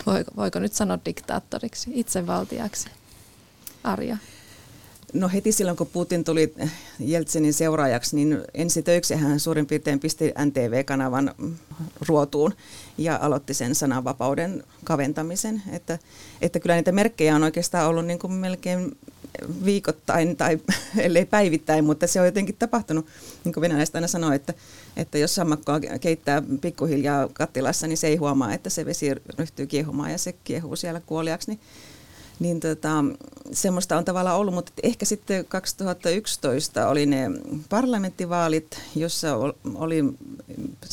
[0.06, 2.88] voiko, voiko nyt sanoa diktaattoriksi, itsevaltiaksi?
[3.84, 4.16] Arja.
[5.12, 6.54] No heti silloin, kun Putin tuli
[6.98, 11.34] Jeltsinin seuraajaksi, niin ensi töiksi hän suurin piirtein pisti NTV-kanavan
[12.08, 12.54] ruotuun
[12.98, 15.62] ja aloitti sen sananvapauden kaventamisen.
[15.72, 15.98] Että,
[16.42, 18.96] että kyllä niitä merkkejä on oikeastaan ollut niin kuin melkein
[19.64, 20.58] viikoittain tai
[20.98, 23.06] ellei päivittäin, mutta se on jotenkin tapahtunut,
[23.44, 24.54] niin kuin venäläiset aina sanoo, että,
[24.96, 30.10] että jos sammakkoa keittää pikkuhiljaa kattilassa, niin se ei huomaa, että se vesi ryhtyy kiehumaan
[30.10, 31.50] ja se kiehuu siellä kuoliaksi.
[31.50, 31.60] Niin
[32.38, 33.04] niin tota,
[33.52, 37.30] semmoista on tavallaan ollut, mutta ehkä sitten 2011 oli ne
[37.68, 39.36] parlamenttivaalit, jossa
[39.74, 40.04] oli,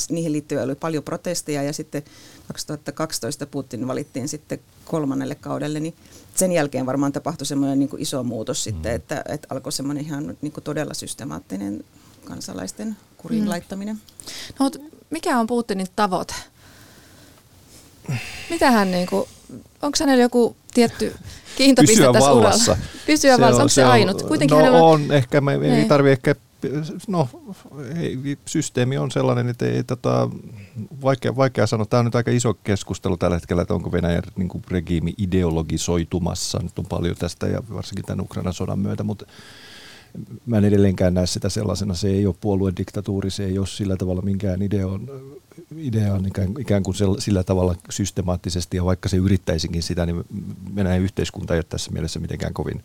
[0.10, 2.04] niihin liittyen oli paljon protesteja ja sitten
[2.48, 5.96] 2012 Putin valittiin sitten kolmannelle kaudelle, niin
[6.36, 8.64] sen jälkeen varmaan tapahtui semmoinen niin iso muutos mm.
[8.64, 11.84] sitten, että, että alkoi semmoinen ihan niin kuin todella systemaattinen
[12.26, 13.50] kansalaisten kurin mm.
[13.50, 14.02] laittaminen.
[14.60, 14.72] No,
[15.10, 16.34] mikä on Putinin tavoite?
[18.50, 19.30] Mitä hän niin kuin,
[19.82, 21.16] onko hänellä joku tietty
[21.56, 22.72] kiintopiste Pysyä tässä vallassa.
[22.72, 22.88] uralla?
[23.06, 24.22] Pysyä se vallassa, onko se, se ainut?
[24.22, 24.84] Kuitenkin no hänellä...
[24.84, 25.88] on, ehkä me, ei niin.
[25.88, 26.36] tarvi ehkä,
[27.08, 27.30] no
[28.00, 30.30] ei, systeemi on sellainen, että ei tota,
[31.02, 34.50] vaikea, vaikea sanoa, tämä on nyt aika iso keskustelu tällä hetkellä, että onko Venäjän niin
[34.50, 39.26] kuin, regiimi ideologisoitumassa, nyt on paljon tästä ja varsinkin tämän Ukrainan sodan myötä, mutta
[40.46, 41.94] mä en edelleenkään näe sitä sellaisena.
[41.94, 45.10] Se ei ole puoluediktatuuri, se ei ole sillä tavalla minkään ideon,
[45.78, 50.24] idean ikään, ikään kuin sillä tavalla systemaattisesti, ja vaikka se yrittäisikin sitä, niin
[50.76, 52.84] Venäjän yhteiskunta ei ole tässä mielessä mitenkään kovin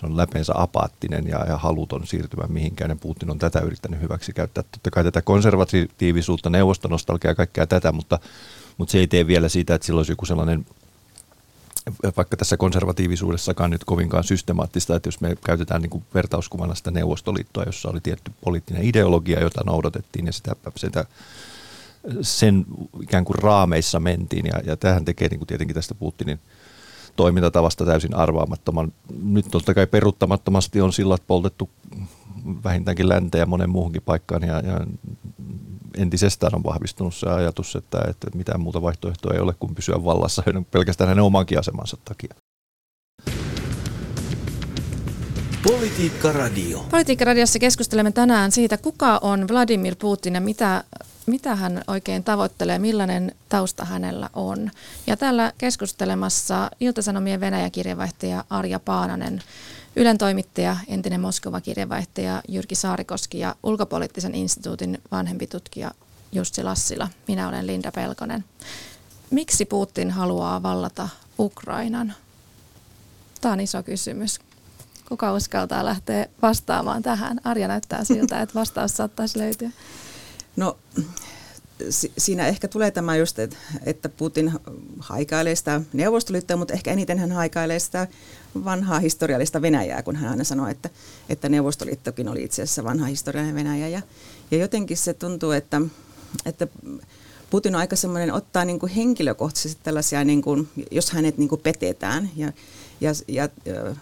[0.00, 4.32] se on läpeensä apaattinen ja, ja haluton siirtymään mihinkään, ja Putin on tätä yrittänyt hyväksi
[4.32, 4.64] käyttää.
[4.72, 8.18] Totta kai tätä konservatiivisuutta, neuvostonostalgia ja kaikkea tätä, mutta,
[8.78, 10.66] mutta se ei tee vielä siitä, että sillä olisi joku sellainen
[12.16, 17.64] vaikka tässä konservatiivisuudessakaan nyt kovinkaan systemaattista, että jos me käytetään niin kuin vertauskuvana sitä Neuvostoliittoa,
[17.64, 21.04] jossa oli tietty poliittinen ideologia, jota noudatettiin ja sitä, sitä
[22.20, 22.66] sen
[23.02, 26.40] ikään kuin raameissa mentiin ja, ja tähän tekee niin kuin tietenkin tästä Putinin
[27.16, 28.92] toimintatavasta täysin arvaamattoman.
[29.22, 31.70] Nyt totta kai peruttamattomasti on sillat poltettu
[32.64, 34.86] vähintäänkin länteen ja monen muuhunkin paikkaan ja, ja
[35.96, 40.42] entisestään on vahvistunut se ajatus, että, että mitään muuta vaihtoehtoa ei ole kuin pysyä vallassa
[40.70, 42.34] pelkästään hänen omankin asemansa takia.
[45.62, 46.86] Politiikka Radio.
[46.90, 50.84] Politiikka Radiossa keskustelemme tänään siitä, kuka on Vladimir Putin ja mitä,
[51.26, 54.70] mitä hän oikein tavoittelee, millainen tausta hänellä on.
[55.06, 59.42] Ja täällä keskustelemassa Ilta-Sanomien Venäjä-kirjavaihtaja Arja Paananen,
[59.96, 65.90] Ylen toimittaja, entinen Moskova-kirjavaihtaja Jyrki Saarikoski ja ulkopoliittisen instituutin vanhempi tutkija
[66.32, 67.08] Jussi Lassila.
[67.28, 68.44] Minä olen Linda Pelkonen.
[69.30, 72.14] Miksi Putin haluaa vallata Ukrainan?
[73.40, 74.40] Tämä on iso kysymys.
[75.08, 77.40] Kuka uskaltaa lähteä vastaamaan tähän?
[77.44, 79.70] Arja näyttää siltä, että vastaus saattaisi löytyä.
[80.56, 80.78] No
[82.18, 83.36] siinä ehkä tulee tämä just,
[83.84, 84.52] että Putin
[84.98, 88.08] haikailee sitä Neuvostoliittoa, mutta ehkä eniten hän haikailee sitä
[88.64, 90.90] vanhaa historiallista Venäjää, kun hän aina sanoo, että,
[91.28, 93.88] että Neuvostoliittokin oli itse asiassa vanha historiallinen Venäjä.
[93.88, 94.02] Ja,
[94.50, 95.80] ja jotenkin se tuntuu, että,
[96.46, 96.66] että
[97.50, 101.60] Putin on aika semmoinen, ottaa niin kuin henkilökohtaisesti tällaisia, niin kuin, jos hänet niin kuin
[101.60, 102.30] petetään.
[102.36, 102.52] Ja,
[103.00, 103.48] ja, ja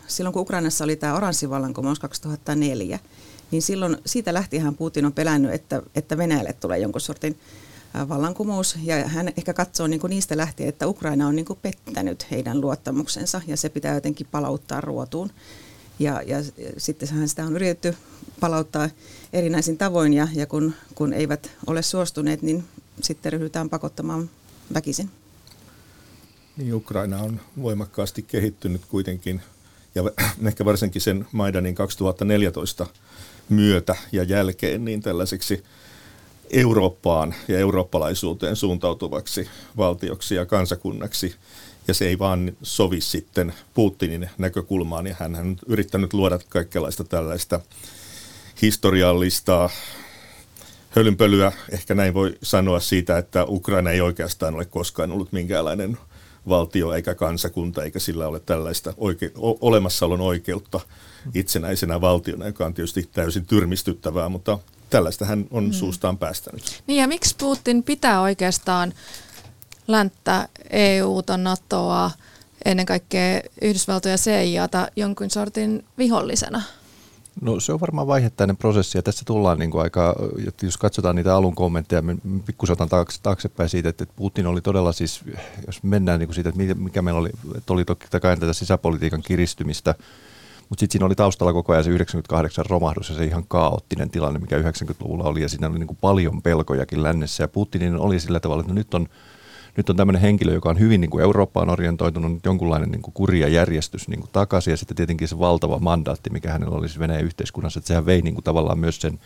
[0.07, 2.99] silloin kun Ukrainassa oli tämä oranssivallankumous 2004,
[3.51, 7.39] niin silloin siitä lähtien Putin on pelännyt, että, että Venäjälle tulee jonkun sortin
[8.09, 12.31] vallankumous ja hän ehkä katsoo niin kuin niistä lähtien, että Ukraina on niin kuin pettänyt
[12.31, 15.31] heidän luottamuksensa ja se pitää jotenkin palauttaa ruotuun.
[15.99, 17.97] Ja, ja, ja sitten hän sitä on yritetty
[18.41, 18.91] palauttaa
[19.33, 22.65] erinäisin tavoin ja, ja kun, kun eivät ole suostuneet, niin
[23.03, 24.31] sitten ryhdytään pakottamaan
[24.75, 25.11] väkisin.
[26.57, 29.43] Niin, Ukraina on voimakkaasti kehittynyt kuitenkin
[29.95, 30.03] ja
[30.49, 32.87] ehkä varsinkin sen Maidanin 2014
[33.49, 35.65] myötä ja jälkeen niin tällaiseksi
[36.53, 41.35] Eurooppaan ja eurooppalaisuuteen suuntautuvaksi valtioksi ja kansakunnaksi.
[41.89, 45.07] Ja se ei vaan sovi sitten Putinin näkökulmaan.
[45.07, 47.61] Ja hän on yrittänyt luoda kaikenlaista tällaista
[48.63, 49.71] historiallista
[50.91, 55.99] hölynpölyä, ehkä näin voi sanoa siitä, että Ukraina ei oikeastaan ole koskaan ollut minkäänlainen
[56.49, 60.81] valtio eikä kansakunta, eikä sillä ole tällaista oike- olemassaolon oikeutta
[61.35, 64.59] itsenäisenä valtiona, joka on tietysti täysin tyrmistyttävää, mutta
[64.91, 65.73] tällaista hän on mm.
[65.73, 66.83] suustaan päästänyt.
[66.87, 68.93] Niin ja miksi Putin pitää oikeastaan
[69.89, 72.11] länttä, EUta, NATOa,
[72.65, 76.63] ennen kaikkea Yhdysvaltoja CIAta jonkin sortin vihollisena?
[77.41, 80.17] No se on varmaan vaihettainen prosessi ja tässä tullaan niin kuin aika,
[80.63, 82.03] jos katsotaan niitä alun kommentteja,
[82.47, 85.21] pikkusen otan taakse, taaksepäin siitä, että Putin oli todella siis,
[85.67, 89.23] jos mennään niin kuin siitä, että mikä meillä oli, että oli toki kai tätä sisäpolitiikan
[89.23, 89.95] kiristymistä,
[90.69, 94.39] mutta sitten siinä oli taustalla koko ajan se 98 romahdus ja se ihan kaoottinen tilanne,
[94.39, 95.43] mikä 90-luvulla oli.
[95.43, 97.43] Ja siinä oli niin kuin paljon pelkojakin lännessä.
[97.43, 99.09] Ja Putinin oli sillä tavalla, että no nyt on
[99.79, 103.15] nyt on tämmöinen henkilö, joka on hyvin niin kuin Eurooppaan orientoitunut, nyt jonkunlainen niin kuin
[103.15, 104.71] kuri järjestys niin kuin takaisin.
[104.71, 108.35] Ja sitten tietenkin se valtava mandaatti, mikä hänellä olisi Venäjän yhteiskunnassa, että sehän vei niin
[108.35, 109.21] kuin tavallaan myös sen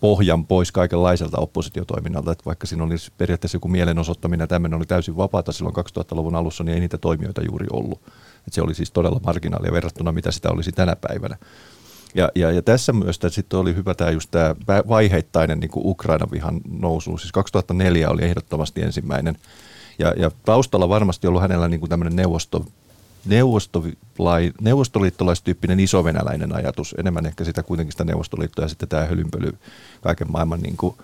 [0.00, 5.16] pohjan pois kaikenlaiselta oppositiotoiminnalta, että vaikka siinä olisi periaatteessa joku mielenosoittaminen ja tämmöinen oli täysin
[5.16, 8.00] vapaata silloin 2000-luvun alussa, niin ei niitä toimijoita juuri ollut.
[8.48, 11.36] Että se oli siis todella marginaalia verrattuna, mitä sitä olisi tänä päivänä.
[12.14, 14.54] Ja, ja, ja tässä myös sitten oli hyvä tämä just tämä
[14.88, 17.18] vaiheittainen niin Ukraina vihan nousu.
[17.18, 19.36] Siis 2004 oli ehdottomasti ensimmäinen
[19.98, 22.64] ja, ja taustalla varmasti ollut hänellä niin tämmöinen neuvosto,
[23.24, 29.52] neuvostolai, neuvostoliittolaistyyppinen isovenäläinen ajatus, enemmän ehkä sitä kuitenkin sitä neuvostoliittoa ja sitten tämä hölynpöly
[30.00, 30.96] kaiken maailman niin kuin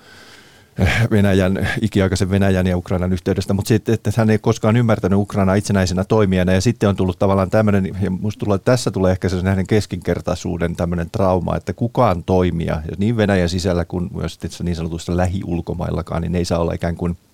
[1.10, 6.04] Venäjän, ikiaikaisen Venäjän ja Ukrainan yhteydestä, mutta sitten, että hän ei koskaan ymmärtänyt Ukraina itsenäisenä
[6.04, 6.52] toimijana.
[6.52, 10.76] Ja sitten on tullut tavallaan tämmöinen, ja musta tulee, tässä tulee ehkä se hänen keskinkertaisuuden
[10.76, 16.44] tämmöinen trauma, että kukaan toimija, niin Venäjän sisällä kuin myös niin sanotusta lähiulkomaillakaan, niin ei
[16.44, 17.16] saa olla ikään kuin–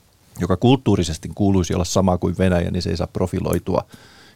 [0.41, 3.85] joka kulttuurisesti kuuluisi olla sama kuin Venäjä, niin se ei saa profiloitua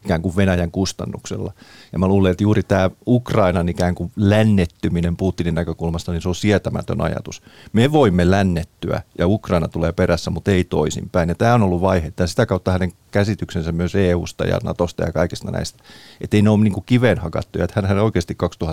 [0.05, 1.53] ikään kuin Venäjän kustannuksella.
[1.93, 6.35] Ja mä luulen, että juuri tämä Ukrainan ikään kuin lännettyminen Putinin näkökulmasta, niin se on
[6.35, 7.43] sietämätön ajatus.
[7.73, 11.29] Me voimme lännettyä ja Ukraina tulee perässä, mutta ei toisinpäin.
[11.29, 12.13] Ja tämä on ollut vaihe.
[12.19, 15.85] Ja sitä kautta hänen käsityksensä myös EUsta ja Natosta ja kaikista näistä.
[16.21, 17.65] Että ei ne ole niin kuin kiveen hakattuja.
[17.65, 18.67] Että hän oikeasti 2000-2001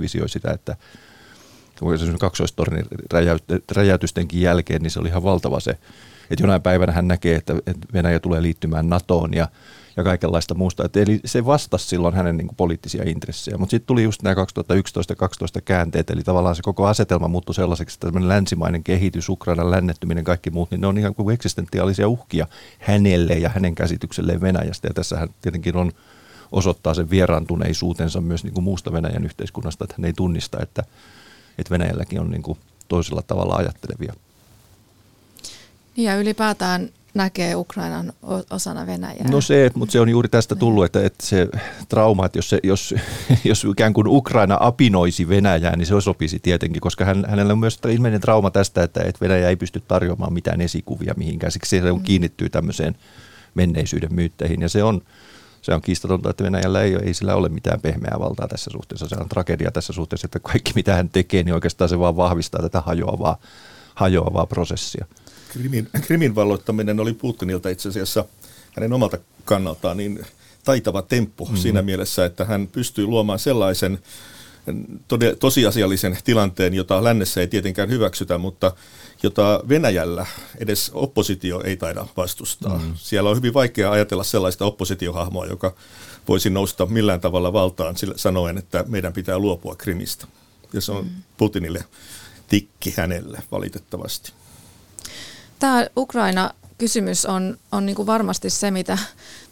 [0.00, 0.76] visioi sitä, että
[2.18, 2.84] kaksoistornin
[3.76, 5.78] räjäytystenkin jälkeen, niin se oli ihan valtava se
[6.30, 7.54] että jonain päivänä hän näkee, että,
[7.92, 9.48] Venäjä tulee liittymään NATOon ja,
[9.98, 10.84] ja kaikenlaista muusta.
[10.84, 13.58] Et eli se vastasi silloin hänen niin kuin, poliittisia intressejä.
[13.58, 17.94] Mutta sitten tuli just nämä 2011 2012 käänteet, eli tavallaan se koko asetelma muuttui sellaiseksi,
[17.94, 22.46] että tämmöinen länsimainen kehitys, Ukrainan lännettyminen, kaikki muut, niin ne on ihan kuin eksistentiaalisia uhkia
[22.78, 24.88] hänelle ja hänen käsitykselleen Venäjästä.
[24.88, 25.92] Ja tässähän tietenkin on
[26.52, 30.82] osoittaa sen vieraantuneisuutensa myös niin kuin muusta Venäjän yhteiskunnasta, että hän ei tunnista, että,
[31.58, 32.58] että Venäjälläkin on niin kuin
[32.88, 34.14] toisella tavalla ajattelevia
[35.96, 38.12] ja ylipäätään näkee Ukrainan
[38.50, 39.28] osana Venäjää.
[39.30, 40.60] No se, mutta se on juuri tästä niin.
[40.60, 41.48] tullut, että, että se
[41.88, 42.94] trauma, että jos, se, jos,
[43.44, 47.78] jos ikään kuin Ukraina apinoisi Venäjää, niin se sopisi tietenkin, koska hän, hänellä on myös
[47.88, 51.52] ilmeinen trauma tästä, että, että Venäjä ei pysty tarjoamaan mitään esikuvia mihinkään.
[51.52, 52.04] Siksi se on mm.
[52.04, 52.94] kiinnittyy tämmöiseen
[53.54, 55.00] menneisyyden myytteihin ja se on,
[55.62, 59.08] se on kiistatonta, että Venäjällä ei, ei sillä ole mitään pehmeää valtaa tässä suhteessa.
[59.08, 62.62] Se on tragedia tässä suhteessa, että kaikki mitä hän tekee, niin oikeastaan se vaan vahvistaa
[62.62, 63.36] tätä hajoavaa,
[63.94, 65.06] hajoavaa prosessia.
[65.48, 68.24] Krimin, Krimin valloittaminen oli Putinilta itse asiassa
[68.72, 70.26] hänen omalta kannaltaan niin
[70.64, 71.58] taitava temppu mm-hmm.
[71.58, 73.98] siinä mielessä, että hän pystyy luomaan sellaisen
[75.08, 78.72] tode, tosiasiallisen tilanteen, jota lännessä ei tietenkään hyväksytä, mutta
[79.22, 80.26] jota Venäjällä
[80.58, 82.78] edes oppositio ei taida vastustaa.
[82.78, 82.94] Mm.
[82.96, 85.74] Siellä on hyvin vaikea ajatella sellaista oppositiohahmoa, joka
[86.28, 90.26] voisi nousta millään tavalla valtaan sillä, sanoen, että meidän pitää luopua Krimistä.
[90.72, 91.10] Ja se on mm.
[91.36, 91.84] Putinille
[92.48, 94.32] tikki hänelle valitettavasti.
[95.58, 98.98] Tämä Ukraina-kysymys on, on niin kuin varmasti se, mitä,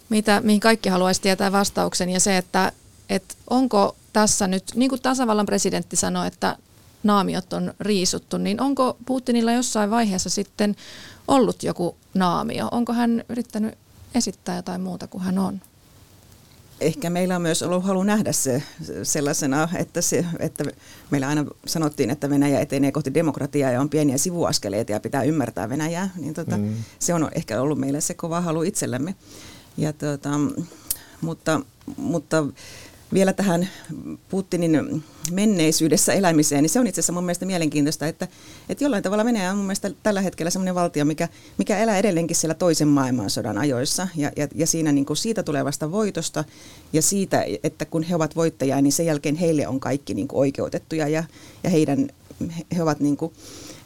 [0.09, 2.73] mitä, mihin kaikki haluaisi tietää vastauksen ja se, että,
[3.09, 6.57] että onko tässä nyt, niin kuin tasavallan presidentti sanoi, että
[7.03, 10.77] naamiot on riisuttu, niin onko Putinilla jossain vaiheessa sitten
[11.29, 12.69] ollut joku naamio?
[12.71, 13.75] Onko hän yrittänyt
[14.15, 15.61] esittää jotain muuta kuin hän on?
[16.81, 18.63] Ehkä meillä on myös ollut halu nähdä se
[19.03, 20.65] sellaisena, että, se, että
[21.11, 25.69] meillä aina sanottiin, että Venäjä etenee kohti demokratiaa ja on pieniä sivuaskeleita ja pitää ymmärtää
[25.69, 26.75] Venäjää, niin tota, mm.
[26.99, 29.15] se on ehkä ollut meille se kova halu itsellemme.
[29.77, 30.31] Ja tota,
[31.21, 31.61] mutta,
[31.97, 32.45] mutta
[33.13, 33.69] vielä tähän
[34.29, 38.29] Putinin menneisyydessä elämiseen, niin se on itse asiassa mun mielestä mielenkiintoista, että,
[38.69, 42.37] että jollain tavalla Venäjä on mun mielestä tällä hetkellä sellainen valtio, mikä, mikä elää edelleenkin
[42.37, 44.09] siellä toisen maailmansodan ajoissa.
[44.17, 46.45] Ja, ja, ja siinä niin kuin siitä tulevasta voitosta
[46.93, 50.41] ja siitä, että kun he ovat voittajia, niin sen jälkeen heille on kaikki niin kuin
[50.41, 51.25] oikeutettuja ja,
[51.65, 52.09] ja heidän,
[52.77, 53.33] he ovat niin kuin,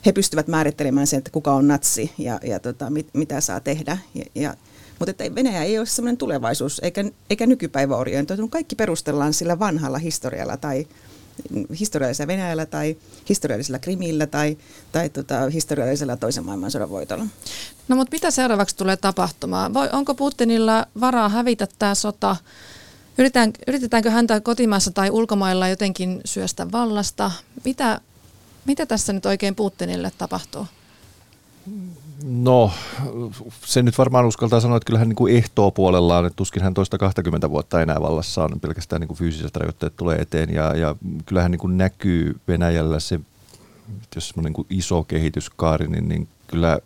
[0.07, 3.99] he pystyvät määrittelemään sen, että kuka on natsi ja, ja tota, mit, mitä saa tehdä.
[4.15, 4.55] Ja, ja
[5.01, 8.51] mutta että Venäjä ei ole sellainen tulevaisuus eikä, eikä nykypäivä orientoitunut.
[8.51, 10.87] Kaikki perustellaan sillä vanhalla historialla tai
[11.81, 12.97] historiallisella Venäjällä tai
[13.29, 14.57] historiallisella Krimillä tai,
[14.93, 17.27] tai tota, historiallisella toisen maailmansodan voitolla.
[17.89, 19.75] No mutta mitä seuraavaksi tulee tapahtumaan?
[19.75, 22.37] Voi, onko Putinilla varaa hävitä tämä sota?
[23.19, 27.31] Yritetään, yritetäänkö häntä kotimaassa tai ulkomailla jotenkin syöstä vallasta?
[27.65, 28.01] Mitä,
[28.65, 30.67] mitä tässä nyt oikein Putinille tapahtuu?
[32.25, 32.73] No,
[33.65, 36.99] se nyt varmaan uskaltaa sanoa, että kyllähän niin kuin ehtoo puolellaan, että tuskin hän toista
[36.99, 41.51] 20 vuotta enää vallassa on, pelkästään niin kuin fyysiset rajoitteet tulee eteen ja, ja kyllähän
[41.51, 43.21] niin kuin näkyy Venäjällä se,
[44.15, 46.79] jos semmoinen niin iso kehityskaari, niin, niin kyllä,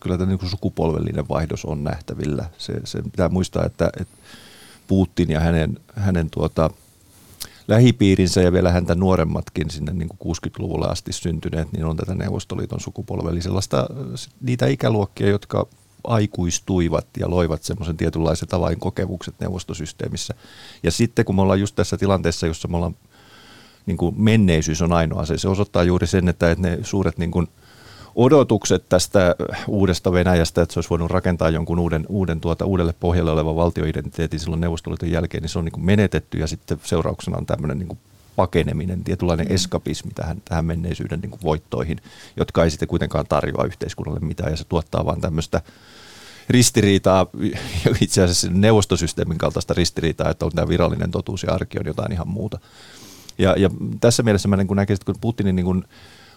[0.00, 2.44] kyllä tämä niin kuin sukupolvellinen vaihdos on nähtävillä.
[2.58, 4.14] Se, se pitää muistaa, että, että
[4.88, 6.70] Putin ja hänen, hänen tuota,
[7.68, 12.80] lähipiirinsä ja vielä häntä nuoremmatkin sinne niin kuin 60-luvulle asti syntyneet, niin on tätä Neuvostoliiton
[12.80, 13.32] sukupolvea.
[13.32, 13.86] Eli sellaista,
[14.40, 15.66] niitä ikäluokkia, jotka
[16.04, 20.34] aikuistuivat ja loivat semmoisen tietynlaiset avainkokemukset neuvostosysteemissä.
[20.82, 22.96] Ja sitten kun me ollaan just tässä tilanteessa, jossa me ollaan,
[23.86, 27.48] niin kuin menneisyys on ainoa se, se osoittaa juuri sen, että ne suuret niin kuin–
[28.18, 29.36] odotukset tästä
[29.68, 34.40] uudesta Venäjästä, että se olisi voinut rakentaa jonkun uuden, uuden tuota, uudelle pohjalle olevan valtioidentiteetin
[34.40, 37.88] silloin Neuvostoliiton jälkeen, niin se on niin kuin menetetty ja sitten seurauksena on tämmöinen niin
[37.88, 37.98] kuin
[38.36, 39.54] pakeneminen, tietynlainen mm.
[39.54, 42.00] eskapismi tähän, tähän menneisyyden niin kuin voittoihin,
[42.36, 45.62] jotka ei sitten kuitenkaan tarjoa yhteiskunnalle mitään ja se tuottaa vaan tämmöistä
[46.48, 47.26] ristiriitaa,
[48.00, 52.28] itse asiassa neuvostosysteemin kaltaista ristiriitaa, että on tämä virallinen totuus ja arki on jotain ihan
[52.28, 52.58] muuta.
[53.38, 55.84] Ja, ja tässä mielessä mä niin näkisin, että kun Putinin niin kuin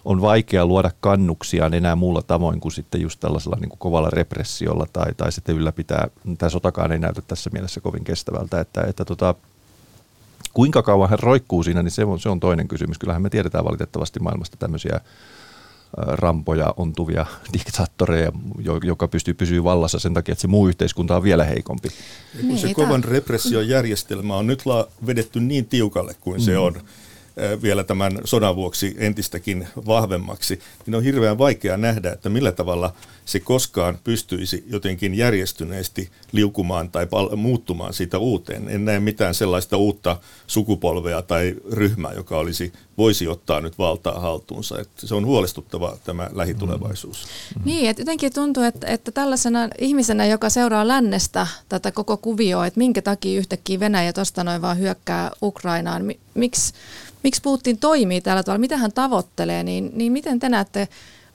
[0.06, 4.88] on vaikea luoda kannuksia enää muulla tavoin kuin sitten just tällaisella niin kuin kovalla repressiolla
[4.94, 9.36] tai, tai sitten ylläpitää, tämä sotakaan ei näytä tässä mielessä kovin kestävältä, että, että tota,
[10.54, 12.98] kuinka kauan hän roikkuu siinä, niin se on, se on toinen kysymys.
[12.98, 15.00] Kyllähän me tiedetään valitettavasti maailmasta tämmöisiä
[15.98, 18.32] rampoja ontuvia diktaattoreja,
[18.84, 21.90] joka pystyy pysyä vallassa sen takia, että se muu yhteiskunta on vielä heikompi.
[22.38, 24.64] Ja kun se niin, kovan repressiojärjestelmä on nyt
[25.06, 26.46] vedetty niin tiukalle kuin mm.
[26.46, 26.82] se on,
[27.62, 32.94] vielä tämän sodan vuoksi entistäkin vahvemmaksi, niin on hirveän vaikea nähdä, että millä tavalla
[33.26, 38.70] se koskaan pystyisi jotenkin järjestyneesti liukumaan tai muuttumaan siitä uuteen.
[38.70, 40.18] En näe mitään sellaista uutta
[40.48, 44.80] sukupolvea tai ryhmää, joka olisi, voisi ottaa nyt valtaa haltuunsa.
[44.80, 47.26] Että se on huolestuttava tämä lähitulevaisuus.
[47.56, 47.62] Mm.
[47.66, 52.78] Niin, että jotenkin tuntuu, että, että tällaisena ihmisenä, joka seuraa lännestä tätä koko kuvioa, että
[52.78, 56.74] minkä takia yhtäkkiä Venäjä tuosta noin vaan hyökkää Ukrainaan, miksi
[57.24, 60.88] miksi Putin toimii tällä tavalla, mitä hän tavoittelee, niin, niin miten te näette,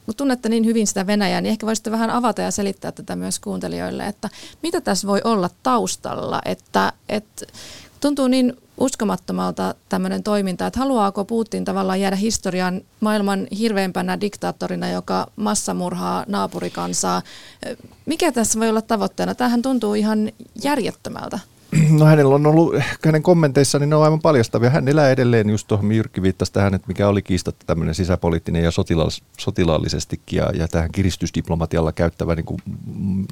[0.07, 3.39] kun tunnette niin hyvin sitä Venäjää, niin ehkä voisitte vähän avata ja selittää tätä myös
[3.39, 4.29] kuuntelijoille, että
[4.63, 7.47] mitä tässä voi olla taustalla, että, että
[8.01, 15.27] tuntuu niin uskomattomalta tämmöinen toiminta, että haluaako Putin tavallaan jäädä historian maailman hirveimpänä diktaattorina, joka
[15.37, 17.23] massamurhaa naapurikansaa.
[18.07, 19.35] Mikä tässä voi olla tavoitteena?
[19.35, 21.39] Tämähän tuntuu ihan järjettömältä.
[21.91, 24.71] No hänellä on ollut, hänen kommenteissaan niin ne on aivan paljastavia.
[24.71, 28.71] Hän elää edelleen just tuohon Jyrki viittasi tähän, että mikä oli kiistatta tämmöinen sisäpoliittinen ja
[28.71, 32.59] sotilaal- sotilaallisestikin ja, ja tähän kiristysdiplomatialla käyttävä niin kuin,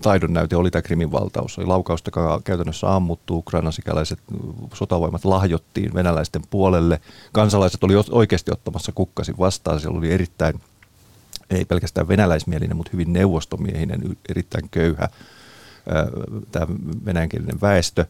[0.02, 1.58] taidon näyte oli tämä Krimin valtaus.
[1.58, 2.10] Laukausta
[2.44, 4.18] käytännössä ammuttu, ukrainasikäläiset
[4.74, 7.00] sotavoimat lahjottiin venäläisten puolelle.
[7.32, 9.80] Kansalaiset oli oikeasti ottamassa kukkasin vastaan.
[9.80, 10.60] Siellä oli erittäin,
[11.50, 15.08] ei pelkästään venäläismielinen, mutta hyvin neuvostomiehinen, erittäin köyhä
[16.52, 16.66] tämä
[17.04, 18.06] venäjänkielinen väestö.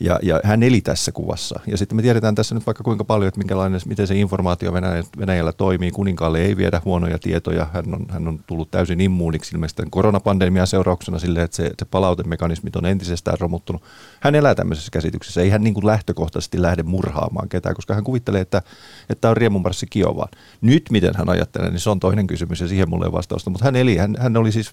[0.00, 1.60] Ja, ja hän eli tässä kuvassa.
[1.66, 4.72] Ja sitten me tiedetään tässä nyt vaikka kuinka paljon, että minkälainen, miten se informaatio
[5.18, 5.90] Venäjällä, toimii.
[5.90, 7.66] Kuninkaalle ei viedä huonoja tietoja.
[7.72, 12.76] Hän on, hän on tullut täysin immuuniksi ilmeisesti koronapandemian seurauksena sille, että se, se palautemekanismit
[12.76, 13.82] on entisestään romuttunut.
[14.20, 15.40] Hän elää tämmöisessä käsityksessä.
[15.40, 18.62] Ei hän niin kuin lähtökohtaisesti lähde murhaamaan ketään, koska hän kuvittelee, että,
[19.10, 20.30] että on riemunmarssi Kiovaan.
[20.60, 23.50] Nyt miten hän ajattelee, niin se on toinen kysymys ja siihen mulle ei vastausta.
[23.50, 24.70] Mutta hän eli, hän, hän oli siis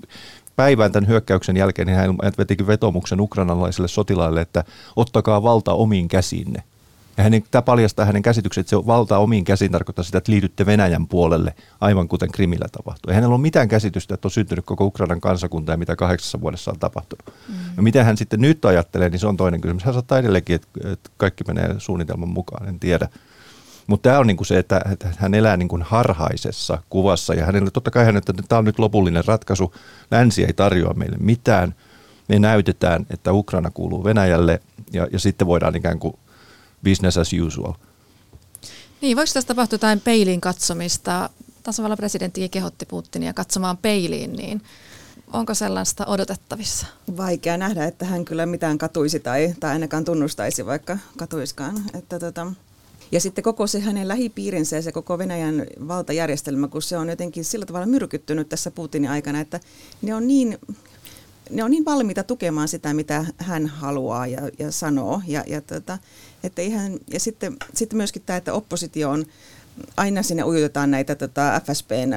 [0.55, 4.63] päivän tämän hyökkäyksen jälkeen, niin hän vetikin vetomuksen ukrainalaisille sotilaille, että
[4.95, 6.63] ottakaa valta omiin käsiinne.
[7.17, 10.65] Ja hänen, tämä paljastaa hänen käsityksen, että se valta omiin käsiin tarkoittaa sitä, että liitytte
[10.65, 13.11] Venäjän puolelle, aivan kuten Krimillä tapahtui.
[13.11, 16.71] Ei hänellä ole mitään käsitystä, että on syntynyt koko Ukrainan kansakunta ja mitä kahdeksassa vuodessa
[16.71, 17.25] on tapahtunut.
[17.49, 17.55] Mm.
[17.77, 19.83] Ja mitä hän sitten nyt ajattelee, niin se on toinen kysymys.
[19.83, 23.07] Hän saattaa edelleenkin, että kaikki menee suunnitelman mukaan, en tiedä.
[23.87, 24.81] Mutta tämä on niinku se, että,
[25.17, 29.25] hän elää niinku harhaisessa kuvassa ja hänelle totta kai hän, että tämä on nyt lopullinen
[29.25, 29.73] ratkaisu.
[30.11, 31.75] Länsi ei tarjoa meille mitään.
[32.27, 34.61] Me näytetään, että Ukraina kuuluu Venäjälle
[34.93, 36.15] ja, ja sitten voidaan ikään kuin
[36.83, 37.73] business as usual.
[39.01, 41.29] Niin, voiko tässä tapahtua jotain peiliin katsomista?
[41.63, 44.61] Tasavallan presidentti kehotti Putinia katsomaan peiliin, niin
[45.33, 46.87] onko sellaista odotettavissa?
[47.17, 51.83] Vaikea nähdä, että hän kyllä mitään katuisi tai, tai ainakaan tunnustaisi, vaikka katuiskaan.
[51.93, 52.47] Että tota,
[53.13, 57.45] ja sitten koko se hänen lähipiirinsä ja se koko Venäjän valtajärjestelmä, kun se on jotenkin
[57.45, 59.59] sillä tavalla myrkyttynyt tässä Putinin aikana, että
[60.01, 60.57] ne on niin
[61.49, 65.21] ne on niin valmiita tukemaan sitä, mitä hän haluaa ja, ja sanoo.
[65.27, 65.97] Ja, ja, tota,
[66.43, 69.25] että ihan, ja sitten, sitten myöskin tämä, että oppositio on,
[69.97, 72.13] aina sinne ujutetaan näitä tota, FSPn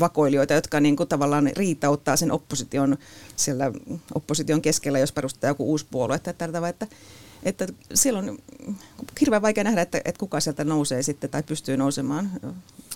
[0.00, 2.96] vakoilijoita, jotka niin kuin, tavallaan riitauttaa sen opposition,
[3.36, 3.72] siellä
[4.14, 6.16] opposition keskellä, jos perustaa joku uusi puolue.
[6.16, 6.86] Että, että, että,
[7.42, 8.38] että siellä on
[9.20, 12.30] hirveän vaikea nähdä, että, että kuka sieltä nousee sitten tai pystyy nousemaan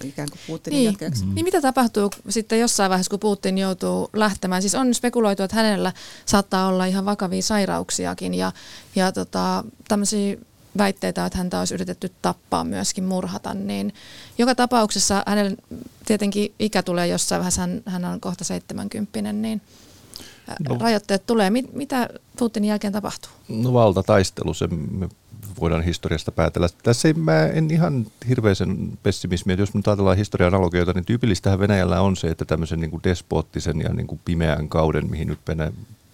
[0.04, 0.86] ikään kuin Putinin niin.
[0.86, 1.24] jatkajaksi.
[1.24, 1.34] Mm.
[1.34, 4.62] Niin mitä tapahtuu sitten jossain vaiheessa, kun Putin joutuu lähtemään?
[4.62, 5.92] Siis on spekuloitu, että hänellä
[6.26, 8.52] saattaa olla ihan vakavia sairauksiakin ja,
[8.96, 10.36] ja tota, tämmöisiä
[10.78, 13.94] väitteitä, että häntä olisi yritetty tappaa myöskin murhata, niin
[14.38, 15.56] joka tapauksessa hänellä
[16.06, 19.62] tietenkin ikä tulee jossain vaiheessa, hän, hän on kohta 70, niin
[20.68, 20.78] no.
[20.80, 21.50] rajoitteet tulee.
[21.50, 23.30] Mit, mitä Putinin jälkeen tapahtuu?
[23.48, 25.08] No valtataistelu, se me
[25.60, 26.68] voidaan historiasta päätellä.
[26.82, 32.00] Tässä ei, mä en ihan hirveisen pessimismiä, jos nyt ajatellaan historian analogioita, niin tyypillistähän Venäjällä
[32.00, 35.72] on se, että tämmöisen niin kuin despoottisen ja niin kuin pimeän kauden, mihin nyt Venäjä,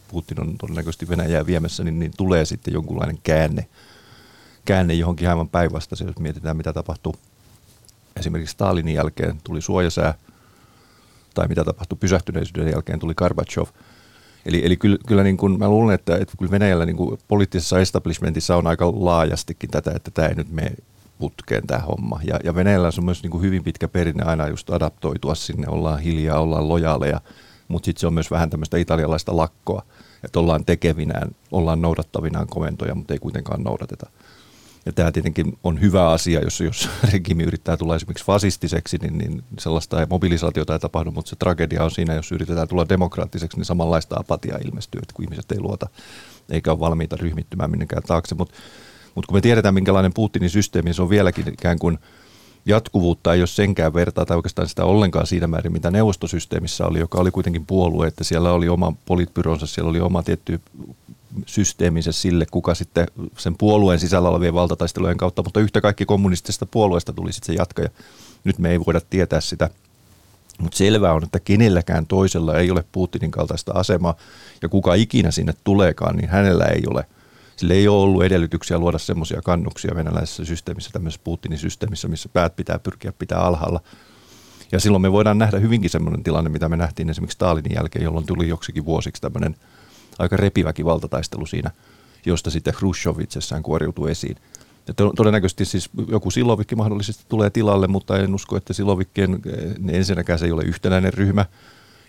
[0.08, 3.66] Putin on todennäköisesti Venäjää viemässä, niin, niin tulee sitten jonkunlainen käänne,
[4.64, 7.14] käänne johonkin aivan päinvastaiseen, jos mietitään mitä tapahtuu
[8.16, 10.14] esimerkiksi Stalinin jälkeen tuli suojasää,
[11.34, 13.66] tai mitä tapahtui pysähtyneisyyden jälkeen tuli Gorbachev–
[14.46, 17.80] Eli, eli kyllä, kyllä niin kuin, mä luulen, että, että kyllä Venäjällä niin kuin poliittisessa
[17.80, 20.72] establishmentissa on aika laajastikin tätä, että tämä ei nyt mene
[21.18, 22.20] putkeen tämä homma.
[22.24, 26.00] Ja, ja Venäjällä on myös niin kuin hyvin pitkä perinne aina just adaptoitua sinne, ollaan
[26.00, 27.20] hiljaa, ollaan lojaaleja,
[27.68, 29.82] mutta sitten se on myös vähän tämmöistä italialaista lakkoa,
[30.24, 34.10] että ollaan tekevinään, ollaan noudattavinaan komentoja, mutta ei kuitenkaan noudateta.
[34.86, 39.44] Ja tämä tietenkin on hyvä asia, jos, jos regimi yrittää tulla esimerkiksi fasistiseksi, niin, niin
[39.58, 44.16] sellaista mobilisaatiota ei tapahdu, mutta se tragedia on siinä, jos yritetään tulla demokraattiseksi, niin samanlaista
[44.18, 45.88] apatiaa ilmestyy, että kun ihmiset ei luota
[46.50, 48.34] eikä ole valmiita ryhmittymään minnekään taakse.
[48.34, 48.54] Mutta
[49.14, 51.98] mut kun me tiedetään, minkälainen Putinin systeemi, se on vieläkin ikään kuin
[52.66, 57.18] jatkuvuutta ei ole senkään vertaa tai oikeastaan sitä ollenkaan siinä määrin, mitä neuvostosysteemissä oli, joka
[57.18, 60.60] oli kuitenkin puolue, että siellä oli oma politbyronsa, siellä oli oma tietty
[61.46, 63.06] systeeminsä sille, kuka sitten
[63.38, 67.88] sen puolueen sisällä olevien valtataistelujen kautta, mutta yhtä kaikki kommunistisesta puolueesta tuli sitten se jatkaja.
[68.44, 69.70] Nyt me ei voida tietää sitä,
[70.58, 74.14] mutta selvää on, että kenelläkään toisella ei ole Putinin kaltaista asemaa,
[74.62, 77.04] ja kuka ikinä sinne tuleekaan, niin hänellä ei ole.
[77.56, 82.56] Sillä ei ole ollut edellytyksiä luoda semmoisia kannuksia venäläisessä systeemissä, tämmöisessä Putinin systeemissä, missä päät
[82.56, 83.80] pitää pyrkiä pitää alhaalla.
[84.72, 88.26] Ja silloin me voidaan nähdä hyvinkin semmoinen tilanne, mitä me nähtiin esimerkiksi Stalinin jälkeen, jolloin
[88.26, 89.56] tuli joksikin vuosiksi tämmöinen–
[90.18, 91.70] aika repiväkin valtataistelu siinä,
[92.26, 94.36] josta sitten Khrushchev itsessään kuoriutuu esiin.
[94.88, 100.38] Ja todennäköisesti siis joku Silovikki mahdollisesti tulee tilalle, mutta en usko, että Silovikkien eh, ensinnäkään
[100.38, 101.46] se ei ole yhtenäinen ryhmä.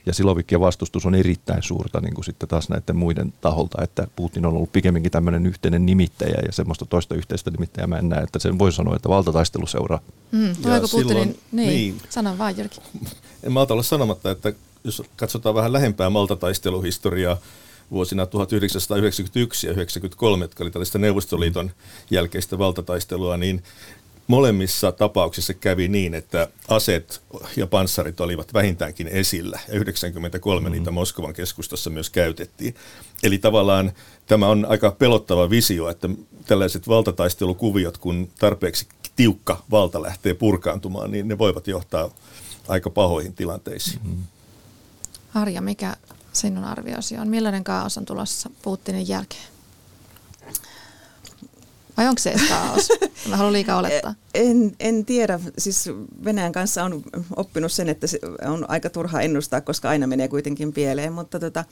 [0.05, 4.45] Ja Silovikkien vastustus on erittäin suurta niin kuin sitten taas näiden muiden taholta, että Putin
[4.45, 8.39] on ollut pikemminkin tämmöinen yhteinen nimittäjä ja semmoista toista yhteistä nimittäjää mä en näe, että
[8.39, 9.99] sen voi sanoa, että valtataistelu seuraa.
[10.31, 12.81] Mm, Putinin, silloin, niin, niin, sano vaan Jyrki.
[13.43, 17.37] En malta olla sanomatta, että jos katsotaan vähän lähempää maltataisteluhistoriaa,
[17.93, 21.71] vuosina 1991 ja 1993, jotka oli tällaista Neuvostoliiton
[22.11, 23.63] jälkeistä valtataistelua, niin
[24.27, 27.21] molemmissa tapauksissa kävi niin, että aseet
[27.55, 30.73] ja panssarit olivat vähintäänkin esillä ja 93 mm.
[30.73, 32.75] niitä Moskovan keskustassa myös käytettiin.
[33.23, 33.91] Eli tavallaan
[34.27, 36.09] tämä on aika pelottava visio, että
[36.45, 42.09] tällaiset valtataistelukuviot, kun tarpeeksi tiukka valta lähtee purkaantumaan, niin ne voivat johtaa
[42.67, 43.99] aika pahoihin tilanteisiin.
[44.03, 44.23] Mm.
[45.33, 45.95] Arja, mikä
[46.33, 47.27] sinun arviosi on?
[47.27, 49.53] Millainen kaos on tulossa Putinin jälkeen?
[51.97, 52.89] Vai onko se kaos?
[53.29, 54.15] Mä haluan liikaa olettaa.
[54.33, 55.39] En, en tiedä.
[55.57, 55.89] Siis
[56.25, 57.03] Venäjän kanssa on
[57.35, 61.13] oppinut sen, että se on aika turha ennustaa, koska aina menee kuitenkin pieleen.
[61.13, 61.65] Mutta, tota,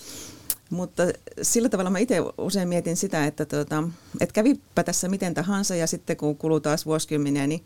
[0.69, 1.03] mutta
[1.41, 3.83] sillä tavalla mä itse usein mietin sitä, että, tota,
[4.19, 7.63] että kävipä tässä miten tahansa ja sitten kun kuluu taas vuosikymmeniä, niin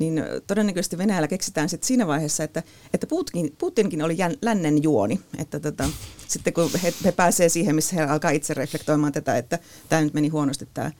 [0.00, 2.62] niin todennäköisesti Venäjällä keksitään sitten siinä vaiheessa, että,
[2.94, 5.20] että Putin, Putinkin oli jän, lännen juoni.
[5.38, 5.88] Että tota,
[6.28, 10.14] sitten kun he, he pääsee siihen, missä he alkaa itse reflektoimaan tätä, että tämä nyt
[10.14, 10.90] meni huonosti tämä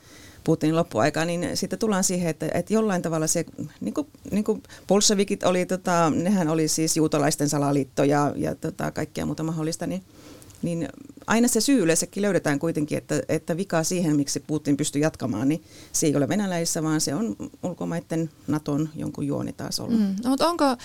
[0.44, 3.44] Putinin loppuaika, niin sitten tullaan siihen, että, että jollain tavalla se,
[3.80, 8.90] niin kuin, niin kuin bolshevikit oli, tota, nehän oli siis juutalaisten salaliitto ja, ja tota,
[8.90, 10.02] kaikkea muuta mahdollista, niin–
[10.62, 10.88] niin
[11.26, 15.64] aina se syy yleensäkin löydetään kuitenkin, että, että vika siihen, miksi Putin pystyy jatkamaan, niin
[15.92, 20.00] se ei ole venäläisissä, vaan se on ulkomaiden Naton jonkun juoni taas ollut.
[20.00, 20.76] Mm, no, mutta onko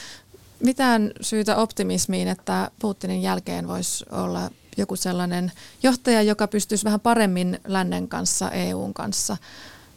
[0.60, 5.52] mitään syytä optimismiin, että Putinin jälkeen voisi olla joku sellainen
[5.84, 9.38] johtaja, joka pystyisi vähän paremmin lännen kanssa, EUn kanssa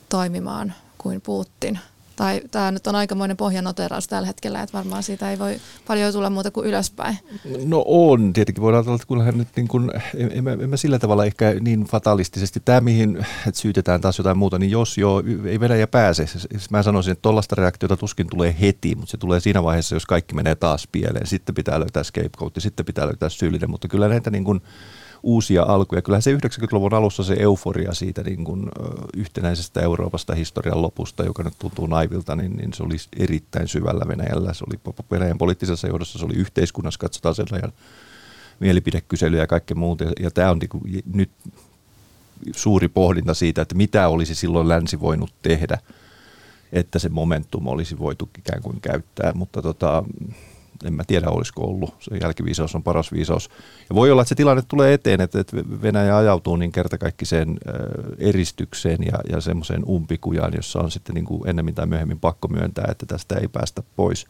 [0.08, 1.78] toimimaan kuin Putin?
[2.18, 6.30] Tai tämä nyt on aikamoinen pohjanoteraus tällä hetkellä, että varmaan siitä ei voi paljon tulla
[6.30, 7.18] muuta kuin ylöspäin.
[7.64, 10.98] No on, tietenkin voidaan ajatella, että kyllähän nyt niin kuin, en, en, en mä sillä
[10.98, 15.60] tavalla ehkä niin fatalistisesti, tämä mihin että syytetään taas jotain muuta, niin jos jo ei
[15.60, 16.26] Venäjä pääse,
[16.70, 20.34] mä sanoisin, että tuollaista reaktiota tuskin tulee heti, mutta se tulee siinä vaiheessa, jos kaikki
[20.34, 24.44] menee taas pieleen, sitten pitää löytää scapegoat, sitten pitää löytää syyllinen, mutta kyllä näitä niin
[24.44, 24.60] kuin,
[25.22, 26.02] uusia alkuja.
[26.02, 28.68] Kyllähän se 90-luvun alussa se euforia siitä niin kuin,
[29.16, 34.54] yhtenäisestä Euroopasta historian lopusta, joka nyt tuntuu naivilta, niin, niin se oli erittäin syvällä Venäjällä.
[34.54, 37.72] Se oli Venäjän poliittisessa johdossa, se oli yhteiskunnassa, katsotaan sen ajan
[38.60, 40.04] mielipidekyselyjä ja kaikkea muuta.
[40.04, 41.30] Ja, ja tämä on niin kuin, nyt
[42.56, 45.78] suuri pohdinta siitä, että mitä olisi silloin länsi voinut tehdä,
[46.72, 50.04] että se momentum olisi voitu ikään kuin käyttää, mutta tota,
[50.84, 51.94] en mä tiedä olisiko ollut.
[52.00, 53.50] Se jälkiviisaus on paras viisaus.
[53.88, 55.38] Ja voi olla, että se tilanne tulee eteen, että,
[55.82, 57.58] Venäjä ajautuu niin kertakaikkiseen
[58.18, 62.88] eristykseen ja, ja semmoiseen umpikujaan, jossa on sitten niin kuin ennemmin tai myöhemmin pakko myöntää,
[62.90, 64.26] että tästä ei päästä pois.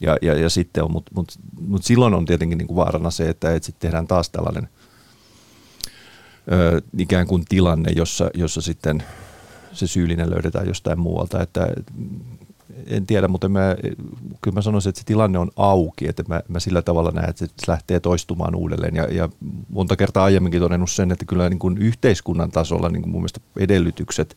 [0.00, 3.28] Ja, ja, ja sitten on, mutta mut, mut silloin on tietenkin niin kuin vaarana se,
[3.28, 4.68] että, että sitten tehdään taas tällainen
[6.52, 9.02] ö, ikään kuin tilanne, jossa, jossa sitten
[9.72, 11.42] se syyllinen löydetään jostain muualta.
[11.42, 11.68] Että
[12.86, 13.76] en tiedä, mutta mä,
[14.40, 17.46] kyllä mä sanoisin, että se tilanne on auki, että mä, mä sillä tavalla näen, että
[17.46, 18.96] se lähtee toistumaan uudelleen.
[18.96, 19.28] Ja, ja
[19.68, 23.40] monta kertaa aiemminkin todennut sen, että kyllä niin kuin yhteiskunnan tasolla niin kuin mun mielestä
[23.58, 24.36] edellytykset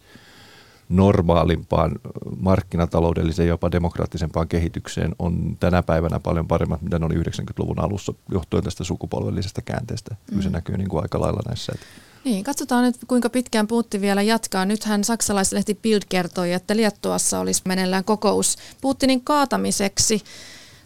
[0.89, 1.91] normaalimpaan
[2.39, 8.63] markkinataloudelliseen jopa demokraattisempaan kehitykseen on tänä päivänä paljon paremmat, mitä ne oli 90-luvun alussa johtuen
[8.63, 10.15] tästä sukupolvellisesta käänteestä.
[10.29, 10.53] Kyllä se mm.
[10.53, 11.71] näkyy niin kuin aika lailla näissä.
[11.75, 11.85] Että
[12.23, 14.65] niin, katsotaan nyt kuinka pitkään Putin vielä jatkaa.
[14.65, 20.23] Nythän saksalaislehti Bild kertoi, että Liettuassa olisi meneillään kokous Putinin kaatamiseksi,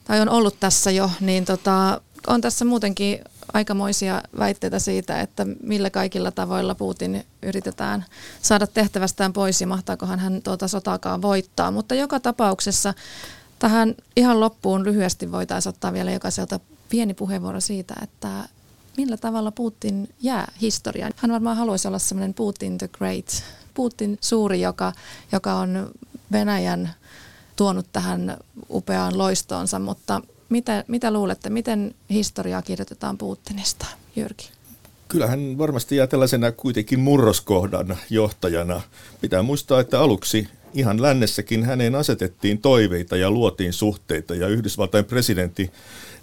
[0.03, 3.19] tai on ollut tässä jo, niin tota, on tässä muutenkin
[3.53, 8.05] aikamoisia väitteitä siitä, että millä kaikilla tavoilla Putin yritetään
[8.41, 11.71] saada tehtävästään pois ja mahtaakohan hän tuota sotaakaan voittaa.
[11.71, 12.93] Mutta joka tapauksessa
[13.59, 16.59] tähän ihan loppuun lyhyesti voitaisiin ottaa vielä jokaiselta
[16.89, 18.29] pieni puheenvuoro siitä, että
[18.97, 21.13] millä tavalla Putin jää historiaan.
[21.15, 23.43] Hän varmaan haluaisi olla semmoinen Putin the Great,
[23.73, 24.93] Putin suuri, joka,
[25.31, 25.91] joka on
[26.31, 26.93] Venäjän
[27.55, 28.37] tuonut tähän
[28.69, 33.85] upeaan loistoonsa, mutta mitä, mitä luulette, miten historiaa kirjoitetaan Putinista,
[34.15, 34.49] Jyrki?
[35.07, 38.81] Kyllähän varmasti jää tällaisena kuitenkin murroskohdan johtajana.
[39.21, 45.71] Pitää muistaa, että aluksi ihan lännessäkin häneen asetettiin toiveita ja luotiin suhteita ja Yhdysvaltain presidentti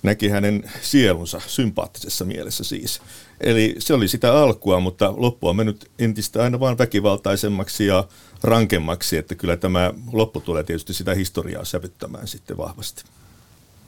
[0.02, 3.00] näki hänen sielunsa sympaattisessa mielessä siis.
[3.40, 8.04] Eli se oli sitä alkua, mutta loppu on mennyt entistä aina vain väkivaltaisemmaksi ja
[8.42, 13.04] rankemmaksi, että kyllä tämä loppu tulee tietysti sitä historiaa sävyttämään sitten vahvasti.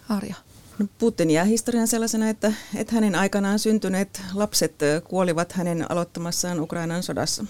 [0.09, 0.35] Arja.
[0.79, 7.03] No Putin jää historian sellaisena, että, että hänen aikanaan syntyneet lapset kuolivat hänen aloittamassaan Ukrainan
[7.03, 7.45] sodassa.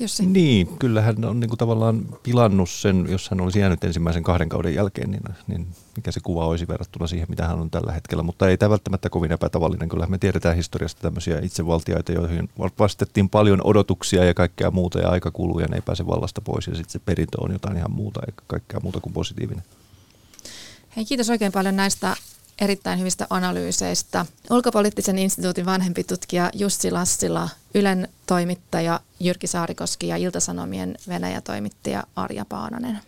[0.00, 0.26] Jussi.
[0.26, 4.48] Niin, kyllä hän on niin kuin tavallaan pilannut sen, jos hän olisi jäänyt ensimmäisen kahden
[4.48, 8.22] kauden jälkeen, niin, niin mikä se kuva olisi verrattuna siihen, mitä hän on tällä hetkellä.
[8.22, 9.88] Mutta ei tämä välttämättä kovin epätavallinen.
[9.88, 15.30] Kyllä me tiedetään historiasta tämmöisiä itsevaltiaita, joihin vastettiin paljon odotuksia ja kaikkea muuta ja aika
[15.30, 18.20] kuluu ja ne ei pääse vallasta pois ja sitten se perintö on jotain ihan muuta
[18.26, 19.64] eikä kaikkea muuta kuin positiivinen.
[20.96, 22.16] Hei, kiitos oikein paljon näistä
[22.60, 24.26] erittäin hyvistä analyyseistä.
[24.50, 32.98] Ulkopoliittisen instituutin vanhempi tutkija Jussi Lassila, Ylen toimittaja Jyrki Saarikoski ja Iltasanomien Venäjä-toimittaja Arja Paananen.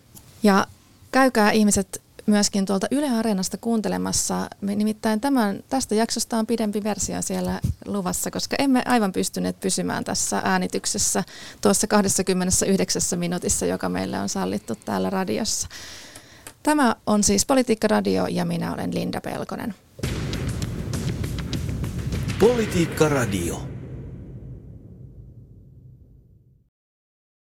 [0.43, 0.67] Ja
[1.11, 4.49] käykää ihmiset myöskin tuolta Yle Areenasta kuuntelemassa.
[4.61, 10.41] Nimittäin tämän, tästä jaksosta on pidempi versio siellä luvassa, koska emme aivan pystyneet pysymään tässä
[10.43, 11.23] äänityksessä
[11.61, 15.67] tuossa 29 minuutissa, joka meille on sallittu täällä radiossa.
[16.63, 19.75] Tämä on siis Politiikka Radio ja minä olen Linda Pelkonen.
[22.39, 23.70] Politiikka Radio.